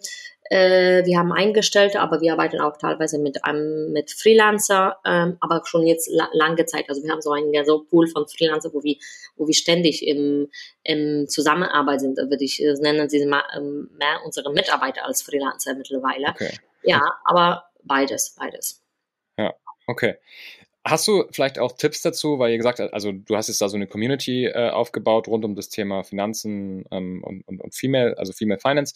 äh, 0.49 1.05
wir 1.05 1.17
haben 1.17 1.31
Eingestellte, 1.31 1.99
aber 1.99 2.21
wir 2.21 2.33
arbeiten 2.33 2.59
auch 2.59 2.77
teilweise 2.77 3.19
mit 3.19 3.43
einem 3.43 3.91
mit 3.91 4.11
Freelancer, 4.11 4.97
ähm, 5.05 5.37
aber 5.39 5.61
schon 5.65 5.85
jetzt 5.85 6.09
la 6.09 6.29
lange 6.33 6.65
Zeit. 6.65 6.85
Also 6.89 7.03
wir 7.03 7.11
haben 7.11 7.21
so 7.21 7.31
einen 7.31 7.65
so 7.65 7.83
Pool 7.83 8.07
von 8.07 8.27
Freelancer, 8.27 8.73
wo 8.73 8.83
wir, 8.83 8.95
wo 9.35 9.47
wir 9.47 9.53
ständig 9.53 10.05
im, 10.07 10.49
im 10.83 11.27
Zusammenarbeit 11.27 12.01
sind. 12.01 12.17
Würde 12.17 12.43
ich 12.43 12.63
äh, 12.63 12.73
nennen 12.79 13.09
sie 13.09 13.25
mal, 13.25 13.43
ähm, 13.55 13.89
mehr 13.97 14.21
unsere 14.25 14.51
Mitarbeiter 14.51 15.05
als 15.05 15.21
Freelancer 15.21 15.75
mittlerweile. 15.75 16.29
Okay. 16.29 16.51
Ja, 16.83 17.01
aber 17.25 17.65
beides, 17.83 18.35
beides. 18.37 18.81
Ja, 19.37 19.53
okay. 19.87 20.15
Hast 20.85 21.05
du 21.05 21.25
vielleicht 21.31 21.59
auch 21.59 21.73
Tipps 21.73 22.01
dazu, 22.01 22.39
weil 22.39 22.51
ihr 22.51 22.57
gesagt 22.57 22.79
habt, 22.79 22.93
also 22.93 23.11
du 23.11 23.35
hast 23.35 23.49
jetzt 23.49 23.61
da 23.61 23.67
so 23.67 23.75
eine 23.75 23.87
Community 23.87 24.45
äh, 24.45 24.69
aufgebaut 24.69 25.27
rund 25.27 25.43
um 25.43 25.53
das 25.53 25.67
Thema 25.67 26.03
Finanzen 26.03 26.85
ähm, 26.91 27.21
und, 27.25 27.45
und, 27.45 27.59
und 27.59 27.75
Female, 27.75 28.17
also 28.17 28.31
Female 28.31 28.59
Finance. 28.59 28.93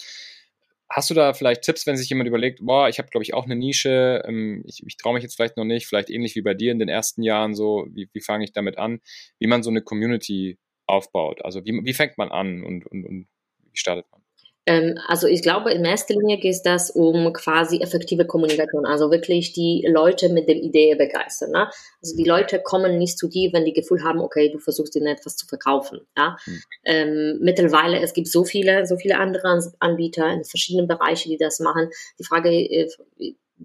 Hast 0.93 1.09
du 1.09 1.13
da 1.13 1.33
vielleicht 1.33 1.61
Tipps, 1.61 1.87
wenn 1.87 1.95
sich 1.95 2.09
jemand 2.09 2.27
überlegt, 2.27 2.59
boah, 2.61 2.89
ich 2.89 2.99
habe, 2.99 3.07
glaube 3.07 3.23
ich, 3.23 3.33
auch 3.33 3.45
eine 3.45 3.55
Nische, 3.55 4.21
ähm, 4.27 4.61
ich, 4.67 4.83
ich 4.85 4.97
traue 4.97 5.13
mich 5.13 5.23
jetzt 5.23 5.35
vielleicht 5.35 5.55
noch 5.55 5.63
nicht, 5.63 5.87
vielleicht 5.87 6.09
ähnlich 6.09 6.35
wie 6.35 6.41
bei 6.41 6.53
dir 6.53 6.71
in 6.71 6.79
den 6.79 6.89
ersten 6.89 7.23
Jahren 7.23 7.55
so, 7.55 7.87
wie, 7.91 8.09
wie 8.11 8.19
fange 8.19 8.43
ich 8.43 8.51
damit 8.51 8.77
an, 8.77 8.99
wie 9.39 9.47
man 9.47 9.63
so 9.63 9.69
eine 9.69 9.81
Community 9.81 10.59
aufbaut? 10.87 11.45
Also 11.45 11.63
wie, 11.63 11.79
wie 11.85 11.93
fängt 11.93 12.17
man 12.17 12.29
an 12.29 12.63
und, 12.63 12.85
und, 12.87 13.05
und 13.05 13.27
wie 13.71 13.77
startet 13.77 14.05
man? 14.11 14.21
Ähm, 14.67 14.99
also 15.07 15.27
ich 15.27 15.41
glaube, 15.41 15.71
in 15.71 15.83
erster 15.83 16.13
Linie 16.13 16.37
geht 16.37 16.61
das 16.65 16.91
um 16.91 17.33
quasi 17.33 17.79
effektive 17.79 18.25
Kommunikation, 18.25 18.85
also 18.85 19.09
wirklich 19.09 19.53
die 19.53 19.85
Leute 19.89 20.29
mit 20.29 20.47
der 20.47 20.55
Idee 20.55 20.93
begeistern. 20.95 21.51
Ne? 21.51 21.69
Also 22.01 22.15
die 22.15 22.25
Leute 22.25 22.61
kommen 22.61 22.97
nicht 22.97 23.17
zu 23.17 23.27
dir, 23.27 23.51
wenn 23.53 23.65
die 23.65 23.73
Gefühl 23.73 24.03
haben, 24.03 24.19
okay, 24.19 24.51
du 24.51 24.59
versuchst 24.59 24.95
ihnen 24.95 25.07
etwas 25.07 25.35
zu 25.35 25.47
verkaufen. 25.47 26.01
Ja? 26.15 26.37
Mhm. 26.45 26.61
Ähm, 26.85 27.39
mittlerweile, 27.41 27.99
es 28.01 28.13
gibt 28.13 28.27
so 28.27 28.43
viele, 28.43 28.85
so 28.85 28.97
viele 28.97 29.17
andere 29.17 29.59
Anbieter 29.79 30.31
in 30.31 30.43
verschiedenen 30.43 30.87
Bereichen, 30.87 31.29
die 31.29 31.37
das 31.37 31.59
machen. 31.59 31.89
Die 32.19 32.23
Frage, 32.23 32.49
äh, 32.49 32.87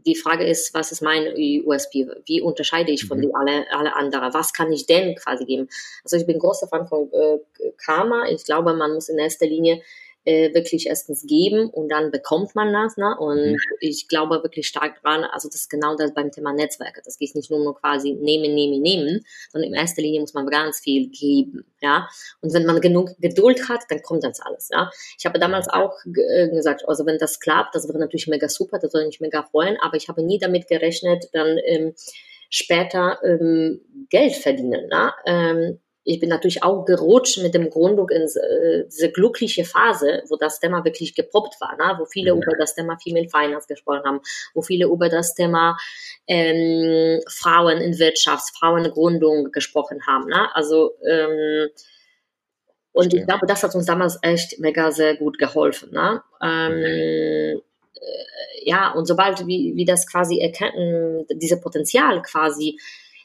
die 0.05 0.15
Frage 0.15 0.47
ist, 0.47 0.75
was 0.75 0.93
ist 0.93 1.01
mein 1.01 1.33
USP? 1.65 2.07
Wie 2.27 2.41
unterscheide 2.41 2.93
ich 2.93 3.07
von 3.07 3.19
mhm. 3.19 3.35
alle, 3.35 3.67
alle 3.71 3.97
anderen? 3.97 4.33
Was 4.35 4.53
kann 4.53 4.73
ich 4.73 4.87
denn 4.87 5.15
quasi 5.15 5.45
geben? 5.45 5.69
Also 6.05 6.17
ich 6.17 6.27
bin 6.27 6.39
großer 6.39 6.69
Fan 6.69 6.87
von 6.87 7.11
äh, 7.13 7.39
Karma. 7.79 8.29
Ich 8.29 8.45
glaube, 8.45 8.75
man 8.75 8.95
muss 8.95 9.09
in 9.09 9.19
erster 9.19 9.47
Linie 9.47 9.83
äh, 10.27 10.53
wirklich 10.55 10.89
erstens 10.89 11.25
geben 11.27 11.71
und 11.71 11.89
dann 11.89 12.11
bekommt 12.11 12.55
man 12.55 12.73
das. 12.73 12.97
Ne? 12.97 13.17
Und 13.19 13.53
mhm. 13.53 13.57
ich 13.81 14.09
glaube 14.09 14.43
wirklich 14.43 14.67
stark 14.67 15.01
dran, 15.01 15.25
also 15.25 15.49
das 15.49 15.63
ist 15.63 15.71
genau 15.71 15.97
das 15.97 16.13
beim 16.13 16.33
Thema 16.33 16.53
Netzwerke. 16.53 17.01
Das 17.05 17.17
geht 17.17 17.35
nicht 17.35 17.51
nur, 17.51 17.61
nur 17.61 17.77
quasi 17.77 18.13
nehmen, 18.13 18.55
nehmen, 18.55 18.83
nehmen, 18.83 19.25
sondern 19.51 19.71
in 19.71 19.79
erster 19.79 20.03
Linie 20.03 20.21
muss 20.21 20.35
man 20.35 20.47
ganz 20.49 20.81
viel 20.81 21.09
geben. 21.09 21.65
Ja? 21.81 22.09
Und 22.41 22.53
wenn 22.53 22.67
man 22.67 22.81
genug 22.81 23.11
Geduld 23.21 23.69
hat, 23.69 23.85
dann 23.89 24.03
kommt 24.03 24.25
das 24.25 24.41
alles. 24.41 24.69
Ja? 24.73 24.91
Ich 25.19 25.25
habe 25.27 25.39
damals 25.39 25.69
auch 25.69 25.95
äh, 26.05 26.49
gesagt, 26.49 26.89
also 26.89 27.07
wenn 27.07 27.19
das 27.19 27.41
klappt, 27.41 27.75
das 27.75 27.89
wäre 27.89 27.99
natürlich 27.99 28.27
mega 28.27 28.49
super, 28.49 28.79
das 28.79 28.93
würde 28.93 29.07
mich 29.07 29.21
mega 29.21 29.45
freuen, 29.45 29.77
aber 29.81 29.97
ich 29.97 30.09
habe 30.09 30.23
nie 30.23 30.39
damit 30.39 30.69
gerechnet, 30.69 31.29
dann 31.33 31.59
ähm, 31.65 31.95
später 32.51 33.19
ähm, 33.23 33.81
Geld 34.11 34.35
verdienen. 34.35 34.89
Ne? 34.89 35.13
Ähm, 35.25 35.79
ich 36.09 36.21
bin 36.21 36.29
natürlich 36.29 36.63
auch 36.63 36.85
gerutscht 36.85 37.43
mit 37.43 37.53
dem 37.53 37.69
Gründung 37.69 38.09
in 38.11 38.23
äh, 38.23 38.85
diese 38.87 39.11
glückliche 39.11 39.65
Phase, 39.65 40.23
wo 40.29 40.37
das 40.37 40.61
Thema 40.61 40.85
wirklich 40.85 41.17
gepoppt 41.17 41.61
war, 41.61 41.77
ne? 41.77 41.99
wo 41.99 42.05
viele 42.05 42.31
ja. 42.31 42.37
über 42.37 42.57
das 42.57 42.77
Thema 42.77 42.97
Female 43.03 43.29
Finance 43.29 43.67
gesprochen 43.67 44.05
haben, 44.05 44.21
wo 44.55 44.63
viele 44.63 44.87
über 44.87 45.09
das 45.09 45.35
Thema 45.35 45.77
ähm, 46.29 47.21
Frauen 47.29 47.79
in 47.79 47.99
Wirtschaft, 47.99 48.57
Frauengründung 48.57 49.51
gesprochen 49.51 50.07
haben. 50.07 50.29
Ne? 50.29 50.55
Also 50.55 50.93
ähm, 51.05 51.69
und 52.93 53.07
Stimmt. 53.07 53.21
ich 53.21 53.27
glaube, 53.27 53.47
das 53.47 53.65
hat 53.65 53.75
uns 53.75 53.87
damals 53.87 54.17
echt 54.23 54.61
mega 54.61 54.93
sehr 54.93 55.17
gut 55.17 55.39
geholfen. 55.39 55.91
Ne? 55.91 56.23
Ähm, 56.41 57.61
ja, 58.63 58.93
und 58.93 59.07
sobald 59.07 59.45
wie, 59.49 59.73
wie 59.75 59.85
das 59.85 60.07
quasi 60.07 60.39
erkennen, 60.39 61.27
diese 61.31 61.61
Potenzial 61.61 62.23
quasi 62.23 62.79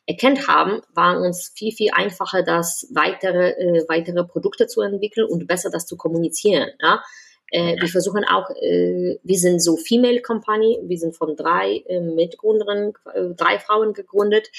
erkennt 0.06 0.48
haben, 0.48 0.82
war 0.94 1.20
uns 1.20 1.52
viel, 1.56 1.72
viel 1.72 1.92
einfacher, 1.94 2.44
das 2.44 2.88
weitere, 2.94 3.52
äh, 3.52 3.86
weitere 3.88 4.24
Produkte 4.24 4.68
zu 4.68 4.82
entwickeln 4.82 5.28
und 5.28 5.48
besser 5.48 5.70
das 5.70 5.86
zu 5.86 5.96
kommunizieren. 5.96 6.70
Ja? 6.82 7.04
Äh, 7.52 7.76
wir 7.82 7.90
versuchen 7.90 8.24
auch, 8.24 8.50
äh, 8.62 9.20
wir 9.22 9.38
sind 9.38 9.62
so 9.62 9.76
Female 9.76 10.22
Company, 10.22 10.80
wir 10.84 10.98
sind 10.98 11.16
von 11.16 11.36
drei 11.36 11.84
äh, 11.88 12.00
Mitgründerinnen, 12.00 12.94
äh, 13.14 13.36
drei 13.36 13.60
Frauen 13.60 13.94
gegründet, 13.94 14.50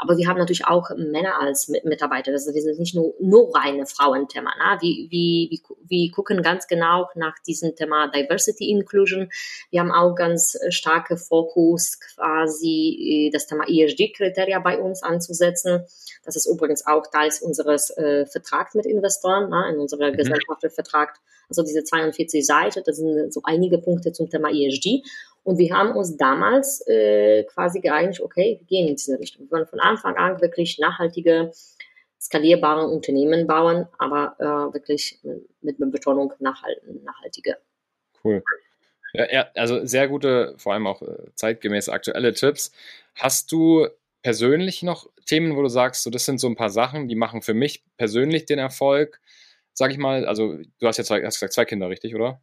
aber 0.00 0.16
wir 0.16 0.28
haben 0.28 0.38
natürlich 0.38 0.66
auch 0.66 0.90
Männer 0.96 1.40
als 1.40 1.68
Mitarbeiter. 1.68 2.32
Also 2.32 2.54
wir 2.54 2.62
sind 2.62 2.78
nicht 2.78 2.94
nur, 2.94 3.14
nur 3.20 3.54
reine 3.54 3.86
Frauenthema. 3.86 4.50
Ne? 4.56 4.78
Wir, 4.80 5.10
wir, 5.10 5.50
wir, 5.50 5.58
wir 5.88 6.10
gucken 6.10 6.42
ganz 6.42 6.66
genau 6.66 7.08
nach 7.14 7.38
diesem 7.46 7.76
Thema 7.76 8.08
Diversity 8.08 8.70
Inclusion. 8.70 9.30
Wir 9.70 9.80
haben 9.80 9.92
auch 9.92 10.14
ganz 10.14 10.54
äh, 10.54 10.70
starke 10.70 11.18
Fokus 11.18 12.00
quasi 12.00 13.28
äh, 13.28 13.30
das 13.30 13.46
Thema 13.46 13.64
ESG-Kriterien 13.68 14.62
bei 14.62 14.78
uns 14.78 15.02
anzusetzen. 15.02 15.84
Das 16.24 16.34
ist 16.34 16.46
übrigens 16.46 16.86
auch 16.86 17.06
teils 17.06 17.42
unseres 17.42 17.90
äh, 17.98 18.24
Vertrags 18.24 18.74
mit 18.74 18.86
Investoren, 18.86 19.50
ne? 19.50 19.70
in 19.70 19.78
unserer 19.78 20.12
mhm. 20.12 20.16
gesellschaftlichen 20.16 20.74
Vertrag 20.74 21.20
also 21.50 21.64
diese 21.64 21.82
42 21.82 22.46
Seiten, 22.46 22.82
das 22.86 22.96
sind 22.96 23.34
so 23.34 23.40
einige 23.44 23.78
Punkte 23.78 24.12
zum 24.12 24.30
Thema 24.30 24.50
ESG. 24.50 25.02
Und 25.42 25.58
wir 25.58 25.74
haben 25.74 25.96
uns 25.96 26.16
damals 26.16 26.86
äh, 26.86 27.44
quasi 27.44 27.80
geeinigt, 27.80 28.20
okay, 28.20 28.56
wir 28.58 28.66
gehen 28.66 28.88
in 28.88 28.96
diese 28.96 29.18
Richtung. 29.18 29.46
Wir 29.46 29.52
wollen 29.52 29.66
von 29.66 29.80
Anfang 29.80 30.16
an 30.16 30.40
wirklich 30.40 30.78
nachhaltige, 30.78 31.52
skalierbare 32.20 32.86
Unternehmen 32.86 33.46
bauen, 33.46 33.86
aber 33.98 34.36
äh, 34.38 34.74
wirklich 34.74 35.18
mit, 35.62 35.78
mit 35.78 35.90
Betonung 35.90 36.32
nachhalt, 36.38 36.82
nachhaltige. 37.02 37.56
Cool. 38.22 38.42
Ja, 39.14 39.32
ja, 39.32 39.48
also 39.54 39.84
sehr 39.84 40.08
gute, 40.08 40.54
vor 40.58 40.74
allem 40.74 40.86
auch 40.86 41.02
äh, 41.02 41.34
zeitgemäße 41.34 41.92
aktuelle 41.92 42.32
Tipps. 42.34 42.70
Hast 43.14 43.50
du 43.50 43.88
persönlich 44.22 44.82
noch 44.82 45.10
Themen, 45.24 45.56
wo 45.56 45.62
du 45.62 45.68
sagst, 45.68 46.02
so 46.02 46.10
das 46.10 46.26
sind 46.26 46.38
so 46.38 46.46
ein 46.46 46.54
paar 46.54 46.70
Sachen, 46.70 47.08
die 47.08 47.16
machen 47.16 47.42
für 47.42 47.54
mich 47.54 47.82
persönlich 47.96 48.44
den 48.44 48.58
Erfolg? 48.58 49.20
sag 49.80 49.92
ich 49.92 49.98
mal, 49.98 50.26
also 50.26 50.58
du 50.78 50.86
hast 50.86 50.98
ja 50.98 51.04
zwei, 51.04 51.24
hast 51.24 51.36
gesagt, 51.36 51.54
zwei 51.54 51.64
Kinder, 51.64 51.88
richtig, 51.88 52.14
oder? 52.14 52.42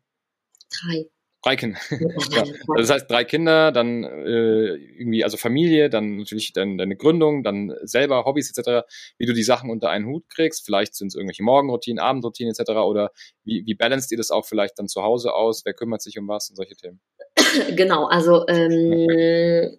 Drei. 0.70 1.08
Drei 1.44 1.56
Kinder. 1.56 1.78
ja. 2.32 2.42
Also 2.42 2.76
das 2.78 2.90
heißt, 2.90 3.12
drei 3.12 3.24
Kinder, 3.24 3.72
dann 3.72 4.04
äh, 4.04 4.76
irgendwie, 4.76 5.24
also 5.24 5.38
Familie, 5.38 5.90
dann 5.90 6.18
natürlich 6.18 6.52
dein, 6.54 6.78
deine 6.78 6.96
Gründung, 6.96 7.44
dann 7.44 7.74
selber 7.84 8.26
Hobbys 8.26 8.56
etc., 8.56 8.88
wie 9.18 9.26
du 9.26 9.34
die 9.34 9.44
Sachen 9.44 9.70
unter 9.70 9.90
einen 9.90 10.08
Hut 10.08 10.28
kriegst. 10.30 10.66
Vielleicht 10.66 10.96
sind 10.96 11.10
es 11.10 11.16
irgendwelche 11.16 11.44
Morgenroutinen, 11.44 12.00
Abendroutinen 12.00 12.54
etc. 12.54 12.72
Oder 12.72 13.12
wie, 13.44 13.64
wie 13.66 13.76
balanced 13.76 14.12
ihr 14.12 14.18
das 14.18 14.32
auch 14.32 14.46
vielleicht 14.46 14.80
dann 14.80 14.88
zu 14.88 15.04
Hause 15.04 15.34
aus? 15.34 15.64
Wer 15.64 15.74
kümmert 15.74 16.02
sich 16.02 16.18
um 16.18 16.28
was 16.28 16.50
und 16.50 16.56
solche 16.56 16.76
Themen? 16.76 17.00
Genau, 17.76 18.06
also 18.06 18.46
ähm, 18.48 19.78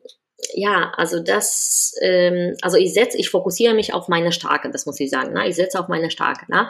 ja, 0.55 0.93
also 0.97 1.21
das, 1.21 1.95
ähm, 2.01 2.57
also 2.63 2.77
ich 2.77 2.95
setze, 2.95 3.19
ich 3.19 3.29
fokussiere 3.29 3.75
mich 3.75 3.93
auf 3.93 4.09
meine 4.09 4.33
Starke, 4.33 4.71
das 4.71 4.87
muss 4.87 5.01
ich 5.01 5.11
sagen. 5.11 5.33
Ne? 5.33 5.49
Ich 5.49 5.57
setze 5.57 5.81
auf 5.81 5.89
meine 5.89 6.11
Starke. 6.11 6.47
Ne? 6.49 6.69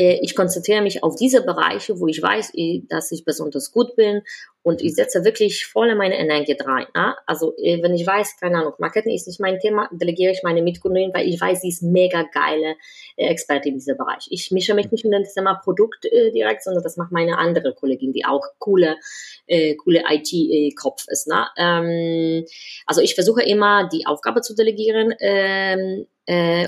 Äh, 0.00 0.18
ich 0.22 0.34
konzentriere 0.34 0.80
mich 0.80 1.02
auf 1.02 1.16
diese 1.16 1.42
Bereiche, 1.42 2.00
wo 2.00 2.06
ich 2.06 2.22
weiß, 2.22 2.52
dass 2.88 3.12
ich 3.12 3.24
besonders 3.26 3.70
gut 3.70 3.96
bin 3.96 4.22
und 4.62 4.80
ich 4.82 4.94
setze 4.94 5.24
wirklich 5.24 5.66
voll 5.66 5.94
meine 5.94 6.18
Energie 6.18 6.56
rein. 6.58 6.86
Ne? 6.94 7.14
Also 7.26 7.54
äh, 7.58 7.82
wenn 7.82 7.94
ich 7.94 8.06
weiß, 8.06 8.36
keine 8.40 8.58
Ahnung, 8.58 8.72
Marketing 8.78 9.14
ist 9.14 9.26
nicht 9.26 9.40
mein 9.40 9.58
Thema, 9.58 9.90
delegiere 9.92 10.32
ich 10.32 10.42
meine 10.42 10.62
Mitgründerin, 10.62 11.12
weil 11.12 11.28
ich 11.28 11.38
weiß, 11.38 11.60
sie 11.60 11.68
ist 11.68 11.82
mega 11.82 12.22
geile 12.32 12.76
äh, 13.16 13.26
Expertin 13.26 13.72
in 13.72 13.78
diesem 13.78 13.98
Bereich. 13.98 14.26
Ich 14.30 14.50
mische 14.50 14.74
mich 14.74 14.90
nicht 14.90 15.04
in 15.04 15.12
das 15.12 15.34
Thema 15.34 15.54
Produkt 15.54 16.06
äh, 16.06 16.30
direkt, 16.30 16.62
sondern 16.62 16.82
das 16.82 16.96
macht 16.96 17.12
meine 17.12 17.36
andere 17.36 17.74
Kollegin, 17.74 18.12
die 18.12 18.24
auch 18.24 18.46
coole, 18.58 18.96
äh, 19.46 19.74
coole 19.76 20.02
IT-Kopf 20.08 21.04
ist. 21.08 21.28
Ne? 21.28 21.46
Ähm, 21.58 22.46
also 22.86 23.02
ich 23.02 23.14
versuche 23.14 23.42
immer, 23.42 23.88
die 23.88 24.06
Aufgabe 24.06 24.40
zu 24.40 24.54
delegieren. 24.54 25.14
Ähm, 25.20 26.06
äh, 26.19 26.19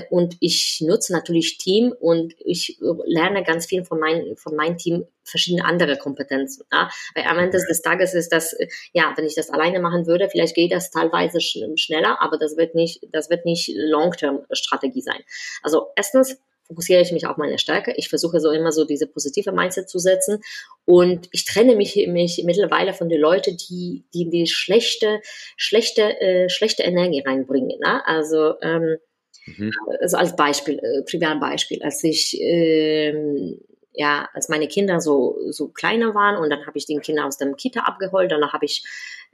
und 0.09 0.35
ich 0.41 0.81
nutze 0.81 1.13
natürlich 1.13 1.57
Team 1.57 1.93
und 1.97 2.33
ich 2.39 2.77
lerne 3.05 3.43
ganz 3.43 3.65
viel 3.65 3.85
von, 3.85 3.99
mein, 3.99 4.35
von 4.35 4.55
meinem 4.55 4.77
Team 4.77 5.05
verschiedene 5.23 5.63
andere 5.63 5.97
Kompetenzen. 5.97 6.65
Ja? 6.71 6.89
Weil 7.15 7.25
am 7.25 7.39
Ende 7.39 7.57
des 7.57 7.81
Tages 7.81 8.13
ist 8.13 8.29
das, 8.33 8.55
ja, 8.91 9.13
wenn 9.15 9.25
ich 9.25 9.35
das 9.35 9.49
alleine 9.49 9.79
machen 9.79 10.05
würde, 10.05 10.29
vielleicht 10.29 10.55
geht 10.55 10.73
das 10.73 10.91
teilweise 10.91 11.39
sch 11.39 11.59
schneller, 11.75 12.21
aber 12.21 12.37
das 12.37 12.57
wird 12.57 12.75
nicht, 12.75 13.07
das 13.11 13.29
wird 13.29 13.45
nicht 13.45 13.71
Long-Term-Strategie 13.73 15.01
sein. 15.01 15.21
Also 15.61 15.87
erstens 15.95 16.37
fokussiere 16.67 17.01
ich 17.01 17.11
mich 17.11 17.27
auf 17.27 17.37
meine 17.37 17.57
Stärke. 17.59 17.93
Ich 17.97 18.09
versuche 18.09 18.39
so 18.39 18.51
immer 18.51 18.71
so 18.71 18.85
diese 18.85 19.07
positive 19.07 19.51
Mindset 19.51 19.89
zu 19.89 19.99
setzen 19.99 20.41
und 20.85 21.27
ich 21.31 21.45
trenne 21.45 21.75
mich, 21.75 21.95
mich 22.07 22.41
mittlerweile 22.45 22.93
von 22.93 23.09
den 23.09 23.19
Leuten, 23.19 23.57
die 23.57 24.03
die, 24.13 24.29
die 24.29 24.47
schlechte 24.47 25.21
schlechte 25.57 26.19
äh, 26.21 26.49
schlechte 26.49 26.83
Energie 26.83 27.21
reinbringen. 27.25 27.79
Ne? 27.79 28.05
Also 28.05 28.55
ähm, 28.61 28.97
Mhm. 29.45 29.71
Also 30.01 30.17
als 30.17 30.35
Beispiel, 30.35 30.79
äh, 30.79 31.03
Trivialbeispiel, 31.05 31.81
als 31.83 32.03
ich 32.03 32.37
ähm, 32.39 33.59
ja, 33.95 34.27
als 34.33 34.49
meine 34.49 34.67
Kinder 34.67 34.99
so, 34.99 35.37
so 35.49 35.67
kleiner 35.67 36.15
waren 36.15 36.37
und 36.37 36.49
dann 36.49 36.65
habe 36.65 36.77
ich 36.77 36.87
den 36.87 37.01
Kinder 37.01 37.25
aus 37.25 37.37
dem 37.37 37.55
Kita 37.55 37.81
abgeholt, 37.81 38.31
danach 38.31 38.53
habe 38.53 38.65
ich 38.65 38.83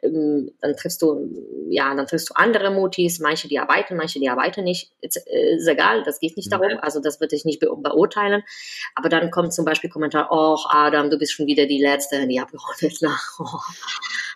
ähm, 0.01 0.51
dann 0.61 0.75
triffst 0.75 1.01
du, 1.01 1.29
ja, 1.69 1.93
dann 1.93 2.07
triffst 2.07 2.29
du 2.29 2.33
andere 2.35 2.71
Mutis, 2.71 3.19
manche, 3.19 3.47
die 3.47 3.59
arbeiten, 3.59 3.95
manche, 3.95 4.19
die 4.19 4.29
arbeiten 4.29 4.63
nicht. 4.63 4.91
Ist, 5.01 5.17
äh, 5.27 5.55
ist 5.55 5.67
egal, 5.67 6.03
das 6.03 6.19
geht 6.19 6.37
nicht 6.37 6.51
darum, 6.51 6.79
also 6.81 6.99
das 6.99 7.19
würde 7.19 7.35
ich 7.35 7.45
nicht 7.45 7.59
be 7.59 7.69
beurteilen. 7.75 8.43
Aber 8.95 9.09
dann 9.09 9.31
kommt 9.31 9.53
zum 9.53 9.65
Beispiel 9.65 9.89
Kommentar, 9.89 10.29
oh, 10.31 10.57
Adam, 10.69 11.09
du 11.09 11.17
bist 11.17 11.33
schon 11.33 11.47
wieder 11.47 11.65
die 11.65 11.81
Letzte, 11.81 12.27
die 12.27 12.39
abgeholt 12.39 12.81
wird. 12.81 12.99
Oh. 13.39 13.59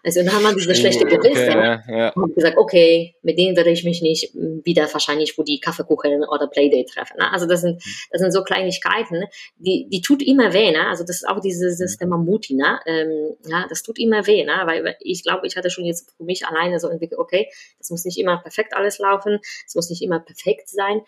Also 0.05 0.21
dann 0.21 0.33
haben 0.33 0.43
wir 0.43 0.53
diese 0.53 0.75
schlechte 0.75 1.05
Gewissen 1.05 1.49
okay, 1.49 1.81
ja, 1.87 1.97
ja. 1.97 2.09
und 2.09 2.35
gesagt, 2.35 2.57
okay, 2.57 3.15
mit 3.21 3.37
denen 3.37 3.55
werde 3.55 3.71
ich 3.71 3.85
mich 3.85 4.01
nicht 4.01 4.33
wieder 4.33 4.91
wahrscheinlich, 4.91 5.37
wo 5.37 5.43
die 5.43 5.61
Kaffeekuchen 5.61 6.25
oder 6.25 6.47
Playdate 6.47 6.91
treffen. 6.91 7.17
Ne? 7.17 7.31
Also 7.31 7.47
das 7.47 7.61
sind, 7.61 7.81
das 8.11 8.19
sind 8.19 8.33
so 8.33 8.43
Kleinigkeiten, 8.43 9.23
die, 9.55 9.87
die 9.89 10.01
tut 10.01 10.21
immer 10.21 10.53
weh. 10.53 10.71
Ne? 10.71 10.87
Also 10.87 11.05
das 11.05 11.17
ist 11.17 11.27
auch 11.27 11.39
dieses, 11.39 11.77
dieses 11.77 11.97
Thema 11.97 12.17
Muti. 12.17 12.55
Ne? 12.55 12.79
Ähm, 12.85 13.37
ja, 13.45 13.65
das 13.69 13.81
tut 13.81 13.97
immer 13.97 14.27
weh, 14.27 14.43
ne? 14.43 14.63
weil 14.65 14.97
ich 14.99 15.23
glaube, 15.23 15.47
ich 15.47 15.55
hatte 15.55 15.69
schon 15.69 15.85
jetzt 15.85 16.11
für 16.17 16.25
mich 16.25 16.45
alleine 16.45 16.79
so 16.79 16.89
entwickelt, 16.89 17.19
okay, 17.19 17.47
das 17.79 17.89
muss 17.89 18.03
nicht 18.03 18.19
immer 18.19 18.39
perfekt 18.39 18.75
alles 18.75 18.99
laufen, 18.99 19.39
es 19.65 19.73
muss 19.73 19.89
nicht 19.89 20.01
immer 20.01 20.19
perfekt 20.19 20.67
sein. 20.67 21.01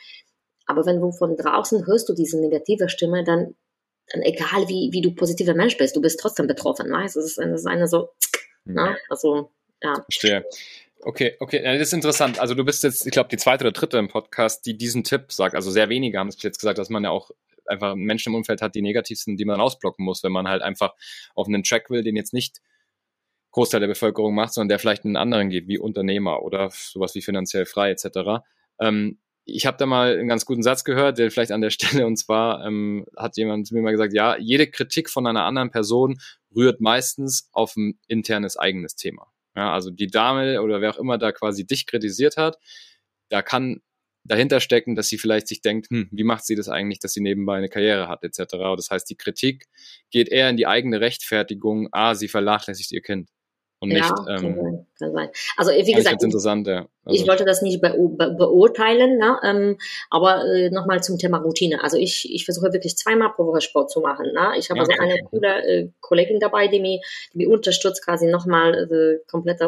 Aber 0.68 0.86
wenn 0.86 1.02
du 1.02 1.12
von 1.12 1.36
draußen 1.36 1.86
hörst 1.86 2.08
du 2.08 2.14
diese 2.14 2.40
negative 2.40 2.88
Stimme, 2.88 3.26
dann, 3.26 3.56
dann 4.12 4.22
egal 4.22 4.70
wie, 4.70 4.90
wie 4.94 5.02
du 5.02 5.14
positiver 5.14 5.54
Mensch 5.54 5.78
bist, 5.78 5.98
du 5.98 6.02
bist 6.02 6.20
trotzdem 6.20 6.48
betroffen, 6.48 6.90
weißt? 6.90 7.18
Das 7.18 7.26
ist 7.26 7.40
eine, 7.40 7.52
das 7.52 7.62
ist 7.62 7.68
eine 7.68 7.88
so, 7.88 8.00
mhm. 8.00 8.08
Ne? 8.66 8.98
also, 9.10 9.52
ja. 9.82 9.94
Verstehe. 10.10 10.46
Okay, 11.02 11.36
okay, 11.40 11.62
das 11.62 11.90
ist 11.90 11.94
interessant. 11.94 12.40
Also 12.40 12.56
du 12.56 12.66
bist 12.66 12.84
jetzt, 12.84 13.06
ich 13.06 13.12
glaube, 13.12 13.30
die 13.30 13.38
zweite 13.38 13.64
oder 13.64 13.72
dritte 13.72 13.98
im 13.98 14.08
Podcast, 14.08 14.66
die 14.66 14.76
diesen 14.76 15.04
Tipp 15.04 15.32
sagt. 15.32 15.54
Also 15.54 15.70
sehr 15.70 15.90
wenige 15.90 16.18
haben 16.18 16.30
es 16.30 16.42
jetzt 16.42 16.60
gesagt, 16.60 16.80
dass 16.80 16.90
man 16.90 17.04
ja 17.04 17.12
auch 17.12 17.30
einfach 17.68 17.96
Menschen 17.96 18.32
im 18.32 18.36
Umfeld 18.36 18.62
hat, 18.62 18.76
die 18.76 18.82
negativ 18.82 19.20
sind, 19.20 19.38
die 19.38 19.46
man 19.46 19.62
ausblocken 19.62 20.04
muss, 20.04 20.24
wenn 20.24 20.32
man 20.32 20.48
halt 20.48 20.62
einfach 20.62 20.94
auf 21.36 21.48
einen 21.48 21.64
Track 21.64 21.90
will, 21.90 22.04
den 22.04 22.16
jetzt 22.16 22.34
nicht 22.34 22.62
Großteil 23.52 23.80
der 23.80 23.88
Bevölkerung 23.88 24.36
macht, 24.36 24.54
sondern 24.54 24.70
der 24.70 24.80
vielleicht 24.80 25.06
einen 25.06 25.16
anderen 25.16 25.50
geht, 25.50 25.68
wie 25.68 25.78
Unternehmer 25.78 26.42
oder 26.42 26.70
sowas 26.72 27.16
wie 27.16 27.22
finanziell 27.22 27.66
frei 27.66 27.92
etc. 27.92 28.44
Ähm, 28.80 29.20
ich 29.46 29.66
habe 29.66 29.78
da 29.78 29.86
mal 29.86 30.18
einen 30.18 30.28
ganz 30.28 30.46
guten 30.46 30.64
Satz 30.64 30.84
gehört, 30.84 31.18
der 31.18 31.32
vielleicht 31.32 31.52
an 31.52 31.62
der 31.62 31.70
Stelle, 31.72 32.06
und 32.06 32.18
zwar 32.18 32.66
ähm, 32.66 33.06
hat 33.16 33.38
jemand 33.38 33.68
zu 33.68 33.76
mir 33.76 33.82
mal 33.82 33.92
gesagt, 33.92 34.14
ja, 34.14 34.38
jede 34.38 34.68
Kritik 34.68 35.10
von 35.10 35.28
einer 35.28 35.46
anderen 35.46 35.72
Person 35.72 36.20
rührt 36.56 36.82
meistens 36.82 37.50
auf 37.52 37.76
ein 37.76 38.00
internes 38.08 38.58
eigenes 38.58 38.96
Thema. 38.96 39.32
Ja, 39.56 39.74
also 39.74 39.90
die 39.90 40.08
Dame 40.08 40.62
oder 40.62 40.82
wer 40.82 40.92
auch 40.92 41.00
immer 41.00 41.18
da 41.18 41.32
quasi 41.32 41.66
dich 41.66 41.86
kritisiert 41.86 42.36
hat, 42.36 42.58
da 43.30 43.42
kann 43.42 43.82
dahinter 44.26 44.60
stecken, 44.60 44.96
dass 44.96 45.08
sie 45.08 45.18
vielleicht 45.18 45.48
sich 45.48 45.62
denkt, 45.62 45.90
hm, 45.90 46.10
wie 46.12 46.24
macht 46.24 46.46
sie 46.46 46.56
das 46.56 46.68
eigentlich, 46.68 47.00
dass 47.00 47.14
sie 47.14 47.22
nebenbei 47.22 47.58
eine 47.58 47.70
Karriere 47.70 48.08
hat, 48.10 48.24
etc. 48.24 48.58
Das 48.76 48.90
heißt, 48.90 49.10
die 49.10 49.16
Kritik 49.16 49.68
geht 50.10 50.30
eher 50.30 50.50
in 50.50 50.58
die 50.58 50.68
eigene 50.68 51.00
Rechtfertigung, 51.00 51.88
ah, 51.92 52.16
sie 52.16 52.28
vernachlässigt 52.28 52.92
ihr 52.92 53.02
Kind 53.02 53.30
und 53.86 53.94
nicht. 53.94 54.14
Ja, 54.28 54.38
ähm, 54.38 54.86
kann 55.00 55.14
sein. 55.14 55.30
Also 55.58 55.72
wie 55.72 55.94
gesagt, 55.94 56.24
interessant, 56.24 56.68
ja. 56.68 56.88
Also. 57.06 57.22
ich 57.22 57.28
wollte 57.28 57.46
das 57.46 57.62
nicht 57.62 57.82
be 57.82 57.94
be 57.98 58.32
beurteilen, 58.32 59.18
ne? 59.18 59.38
ähm, 59.44 59.78
aber 60.10 60.44
äh, 60.46 60.70
nochmal 60.70 61.04
zum 61.04 61.18
Thema 61.18 61.38
Routine. 61.38 61.84
Also 61.84 61.98
ich, 61.98 62.34
ich 62.34 62.46
versuche 62.46 62.74
wirklich 62.74 62.98
zweimal 62.98 63.32
pro 63.34 63.46
Woche 63.46 63.62
Sport 63.62 63.92
zu 63.92 64.00
machen. 64.00 64.32
Ne? 64.34 64.54
Ich 64.58 64.70
habe 64.70 64.80
ja, 64.80 64.86
also 64.88 65.02
eine 65.02 65.24
coole 65.24 65.68
äh, 65.68 65.90
Kollegin 66.00 66.40
dabei, 66.40 66.68
die 66.68 66.80
mich, 66.80 67.02
die 67.34 67.40
mich 67.40 67.48
unterstützt, 67.48 68.04
quasi 68.04 68.28
nochmal 68.28 68.90
äh, 68.92 69.20
komplett, 69.30 69.62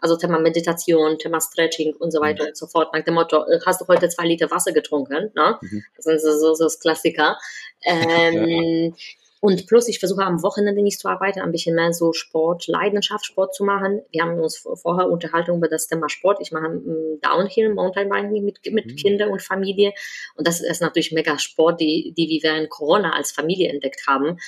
also 0.00 0.16
Thema 0.16 0.38
Meditation, 0.38 1.18
Thema 1.18 1.40
Stretching 1.40 1.94
und 1.96 2.10
so 2.10 2.20
weiter 2.20 2.42
mhm. 2.42 2.48
und 2.48 2.56
so 2.56 2.66
fort. 2.66 2.92
Nach 2.92 3.02
dem 3.02 3.14
Motto, 3.14 3.44
äh, 3.46 3.60
hast 3.64 3.80
du 3.80 3.86
heute 3.88 4.08
zwei 4.08 4.26
Liter 4.26 4.50
Wasser 4.50 4.72
getrunken? 4.72 5.30
Ne? 5.34 5.58
Mhm. 5.60 5.84
Das 5.96 6.06
ist 6.06 6.22
so, 6.22 6.54
so 6.54 6.64
das 6.64 6.78
Klassiker. 6.78 7.38
Ähm, 7.84 8.94
ja. 8.94 9.21
Und 9.44 9.66
plus, 9.66 9.88
ich 9.88 9.98
versuche 9.98 10.22
am 10.22 10.40
Wochenende 10.44 10.82
nicht 10.82 11.00
zu 11.00 11.08
arbeiten, 11.08 11.40
ein 11.40 11.50
bisschen 11.50 11.74
mehr 11.74 11.92
so 11.92 12.12
Sport, 12.12 12.68
Leidenschaft, 12.68 13.26
Sport 13.26 13.56
zu 13.56 13.64
machen. 13.64 14.00
Wir 14.12 14.22
haben 14.22 14.38
uns 14.38 14.58
vorher 14.58 15.10
unterhalten 15.10 15.56
über 15.56 15.66
das 15.66 15.88
Thema 15.88 16.08
Sport. 16.08 16.38
Ich 16.40 16.52
mache 16.52 16.66
ähm, 16.66 17.18
Downhill, 17.20 17.74
Mountainbiking 17.74 18.44
mit, 18.44 18.60
mit 18.70 18.86
mhm. 18.86 18.94
Kindern 18.94 19.30
und 19.30 19.42
Familie. 19.42 19.94
Und 20.36 20.46
das 20.46 20.60
ist 20.60 20.80
natürlich 20.80 21.10
mega 21.10 21.40
Sport, 21.40 21.80
die, 21.80 22.14
die 22.16 22.28
wir 22.28 22.52
während 22.52 22.70
Corona 22.70 23.14
als 23.14 23.32
Familie 23.32 23.68
entdeckt 23.70 24.06
haben. 24.06 24.38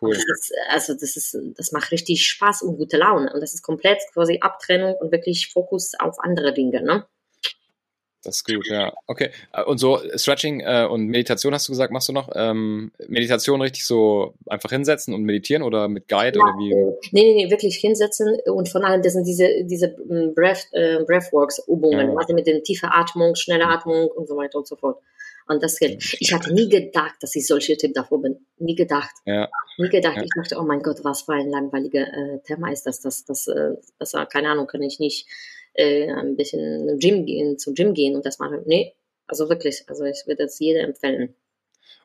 Cool. 0.00 0.10
Das 0.14 0.18
ist, 0.18 0.52
also 0.68 0.92
das 0.92 1.16
ist, 1.16 1.36
das 1.56 1.72
macht 1.72 1.90
richtig 1.90 2.24
Spaß 2.24 2.62
und 2.62 2.76
gute 2.76 2.98
Laune. 2.98 3.32
Und 3.32 3.40
das 3.40 3.52
ist 3.52 3.62
komplett 3.62 3.98
quasi 4.12 4.38
Abtrennung 4.42 4.94
und 5.00 5.10
wirklich 5.10 5.50
Fokus 5.52 5.94
auf 5.98 6.20
andere 6.20 6.54
Dinge. 6.54 6.82
Ne? 6.82 7.04
Das 8.26 8.38
ist 8.38 8.44
gut, 8.44 8.66
ja. 8.68 8.92
Okay. 9.06 9.30
Äh, 9.52 9.62
und 9.62 9.78
so 9.78 10.00
Stretching 10.16 10.58
äh, 10.60 10.84
und 10.90 11.06
Meditation 11.06 11.54
hast 11.54 11.68
du 11.68 11.72
gesagt, 11.72 11.92
machst 11.92 12.08
du 12.08 12.12
noch? 12.12 12.28
Ähm, 12.34 12.90
Meditation 13.06 13.62
richtig 13.62 13.86
so 13.86 14.34
einfach 14.48 14.70
hinsetzen 14.70 15.14
und 15.14 15.22
meditieren 15.22 15.62
oder 15.62 15.86
mit 15.86 16.08
Guide 16.08 16.36
ja, 16.36 16.44
oder 16.44 16.58
wie? 16.58 16.74
Nee, 17.12 17.22
nee, 17.22 17.44
nee, 17.44 17.50
wirklich 17.50 17.76
hinsetzen 17.76 18.36
und 18.46 18.68
vor 18.68 18.84
allem 18.84 19.00
das 19.02 19.12
sind 19.12 19.28
diese, 19.28 19.48
diese 19.62 19.90
mm, 19.90 20.34
Breath, 20.34 20.66
äh, 20.72 21.04
Breathworks-Übungen, 21.04 22.08
ja. 22.08 22.16
also 22.16 22.34
mit 22.34 22.48
den 22.48 22.64
tiefen 22.64 22.88
Atmung, 22.90 23.36
schnelle 23.36 23.68
Atmung 23.68 24.08
und 24.08 24.26
so 24.26 24.36
weiter 24.36 24.58
und 24.58 24.66
so 24.66 24.74
fort. 24.74 24.98
Und 25.48 25.62
das 25.62 25.78
hilft. 25.78 26.16
Ich 26.18 26.32
hatte 26.32 26.52
nie 26.52 26.68
gedacht, 26.68 27.14
dass 27.20 27.36
ich 27.36 27.46
solche 27.46 27.76
Typ 27.76 27.94
davor 27.94 28.20
bin. 28.20 28.44
Nie 28.58 28.74
gedacht. 28.74 29.14
Ja. 29.24 29.48
Nie 29.78 29.88
gedacht. 29.88 30.16
Ja. 30.16 30.24
Ich 30.24 30.30
dachte, 30.34 30.56
oh 30.58 30.64
mein 30.64 30.82
Gott, 30.82 31.04
was 31.04 31.22
für 31.22 31.34
ein 31.34 31.48
langweiliger 31.48 32.00
äh, 32.00 32.40
Thema 32.44 32.72
ist 32.72 32.86
das. 32.86 33.00
Das, 33.00 33.24
das, 33.24 33.46
äh, 33.46 33.74
das, 34.00 34.10
das 34.10 34.28
keine 34.28 34.48
Ahnung, 34.48 34.66
kann 34.66 34.82
ich 34.82 34.98
nicht 34.98 35.28
äh, 35.76 36.10
ein 36.10 36.36
bisschen 36.36 36.98
Gym 36.98 37.26
gehen, 37.26 37.58
zum 37.58 37.74
Gym 37.74 37.94
gehen 37.94 38.16
und 38.16 38.26
das 38.26 38.38
machen. 38.38 38.62
Nee, 38.66 38.94
also 39.26 39.48
wirklich, 39.48 39.84
also 39.88 40.04
ich 40.04 40.24
würde 40.26 40.44
es 40.44 40.58
jedem 40.58 40.86
empfehlen. 40.86 41.34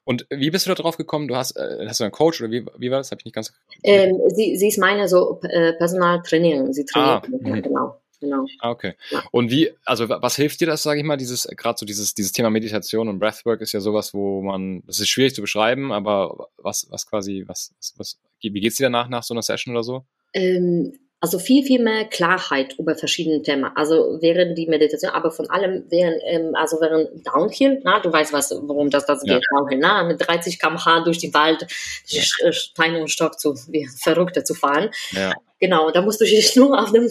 Und 0.03 0.25
wie 0.29 0.49
bist 0.49 0.65
du 0.65 0.69
da 0.71 0.75
drauf 0.75 0.97
gekommen? 0.97 1.27
Du 1.27 1.35
hast, 1.35 1.55
äh, 1.55 1.85
hast 1.87 1.99
du 1.99 2.03
einen 2.03 2.11
Coach 2.11 2.41
oder 2.41 2.51
wie, 2.51 2.65
wie 2.77 2.89
war 2.89 2.97
das? 2.97 3.11
Habe 3.11 3.19
ich 3.19 3.25
nicht 3.25 3.35
ganz. 3.35 3.53
Ähm, 3.83 4.19
sie, 4.29 4.57
sie 4.57 4.69
ist 4.69 4.79
meine 4.79 5.07
so 5.07 5.39
äh, 5.43 5.73
Personaltrainerin. 5.73 6.73
Sie 6.73 6.85
trainiert 6.85 7.23
ah, 7.25 7.49
ja, 7.49 7.59
genau. 7.59 8.01
Genau. 8.21 8.45
Ah, 8.59 8.69
okay. 8.69 8.93
Ja. 9.09 9.23
Und 9.31 9.49
wie, 9.49 9.71
also 9.83 10.07
was 10.07 10.35
hilft 10.35 10.61
dir 10.61 10.67
das, 10.67 10.83
sage 10.83 10.99
ich 10.99 11.05
mal, 11.05 11.17
dieses, 11.17 11.47
gerade 11.57 11.79
so 11.79 11.87
dieses, 11.87 12.13
dieses 12.13 12.31
Thema 12.31 12.51
Meditation 12.51 13.09
und 13.09 13.17
Breathwork 13.17 13.61
ist 13.61 13.71
ja 13.71 13.79
sowas, 13.79 14.13
wo 14.13 14.43
man, 14.43 14.83
das 14.85 14.99
ist 14.99 15.09
schwierig 15.09 15.33
zu 15.33 15.41
beschreiben, 15.41 15.91
aber 15.91 16.49
was, 16.57 16.85
was 16.91 17.07
quasi, 17.07 17.43
was, 17.47 17.73
was, 17.97 18.19
wie 18.39 18.51
geht's 18.51 18.77
dir 18.77 18.83
danach 18.83 19.09
nach 19.09 19.23
so 19.23 19.33
einer 19.33 19.41
Session 19.41 19.73
oder 19.73 19.83
so? 19.83 20.05
Ähm, 20.33 20.93
also 21.21 21.37
viel, 21.37 21.63
viel 21.63 21.81
mehr 21.81 22.05
Klarheit 22.05 22.73
über 22.79 22.95
verschiedene 22.95 23.43
Themen. 23.43 23.71
Also 23.75 24.17
während 24.21 24.57
die 24.57 24.65
Meditation, 24.65 25.11
aber 25.11 25.29
von 25.29 25.47
allem 25.51 25.85
während, 25.89 26.19
ähm, 26.25 26.55
also 26.55 26.81
während 26.81 27.25
Downhill, 27.27 27.79
na, 27.83 27.99
du 27.99 28.11
weißt 28.11 28.33
was, 28.33 28.49
worum 28.63 28.89
das, 28.89 29.05
das 29.05 29.21
ja. 29.23 29.35
geht, 29.35 29.45
Downhill, 29.55 29.77
na, 29.79 30.03
mit 30.03 30.27
30 30.27 30.59
km/h 30.59 31.03
durch 31.03 31.19
den 31.19 31.31
Wald, 31.35 31.67
ja. 32.07 32.23
Äh, 32.39 32.51
Stein 32.51 32.95
und 32.95 33.11
Stock 33.11 33.39
zu, 33.39 33.53
wie 33.67 33.87
Verrückte 33.87 34.43
zu 34.43 34.55
fahren. 34.55 34.89
Ja. 35.11 35.33
Genau, 35.59 35.91
da 35.91 36.01
musst 36.01 36.19
du 36.21 36.25
dich 36.25 36.55
nur 36.55 36.81
auf 36.81 36.91
dem, 36.91 37.07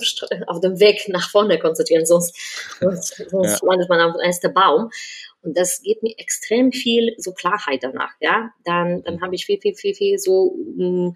auf 0.48 0.60
dem 0.60 0.80
Weg 0.80 1.08
nach 1.08 1.30
vorne 1.30 1.60
konzentrieren, 1.60 2.04
sonst, 2.04 2.36
sonst, 2.80 3.14
sonst 3.30 3.62
ja. 3.62 3.68
landet 3.68 3.88
man 3.88 4.00
auf 4.00 4.16
dem 4.16 4.22
ersten 4.22 4.52
Baum. 4.52 4.90
Und 5.42 5.56
das 5.56 5.80
gibt 5.82 6.02
mir 6.02 6.14
extrem 6.18 6.70
viel 6.72 7.14
so 7.16 7.32
Klarheit 7.32 7.84
danach, 7.84 8.12
ja. 8.20 8.50
Dann, 8.64 9.04
dann 9.04 9.14
mhm. 9.16 9.22
habe 9.22 9.36
ich 9.36 9.46
viel, 9.46 9.60
viel, 9.60 9.74
viel, 9.74 9.94
viel 9.94 10.18
so 10.18 10.52
um, 10.78 11.14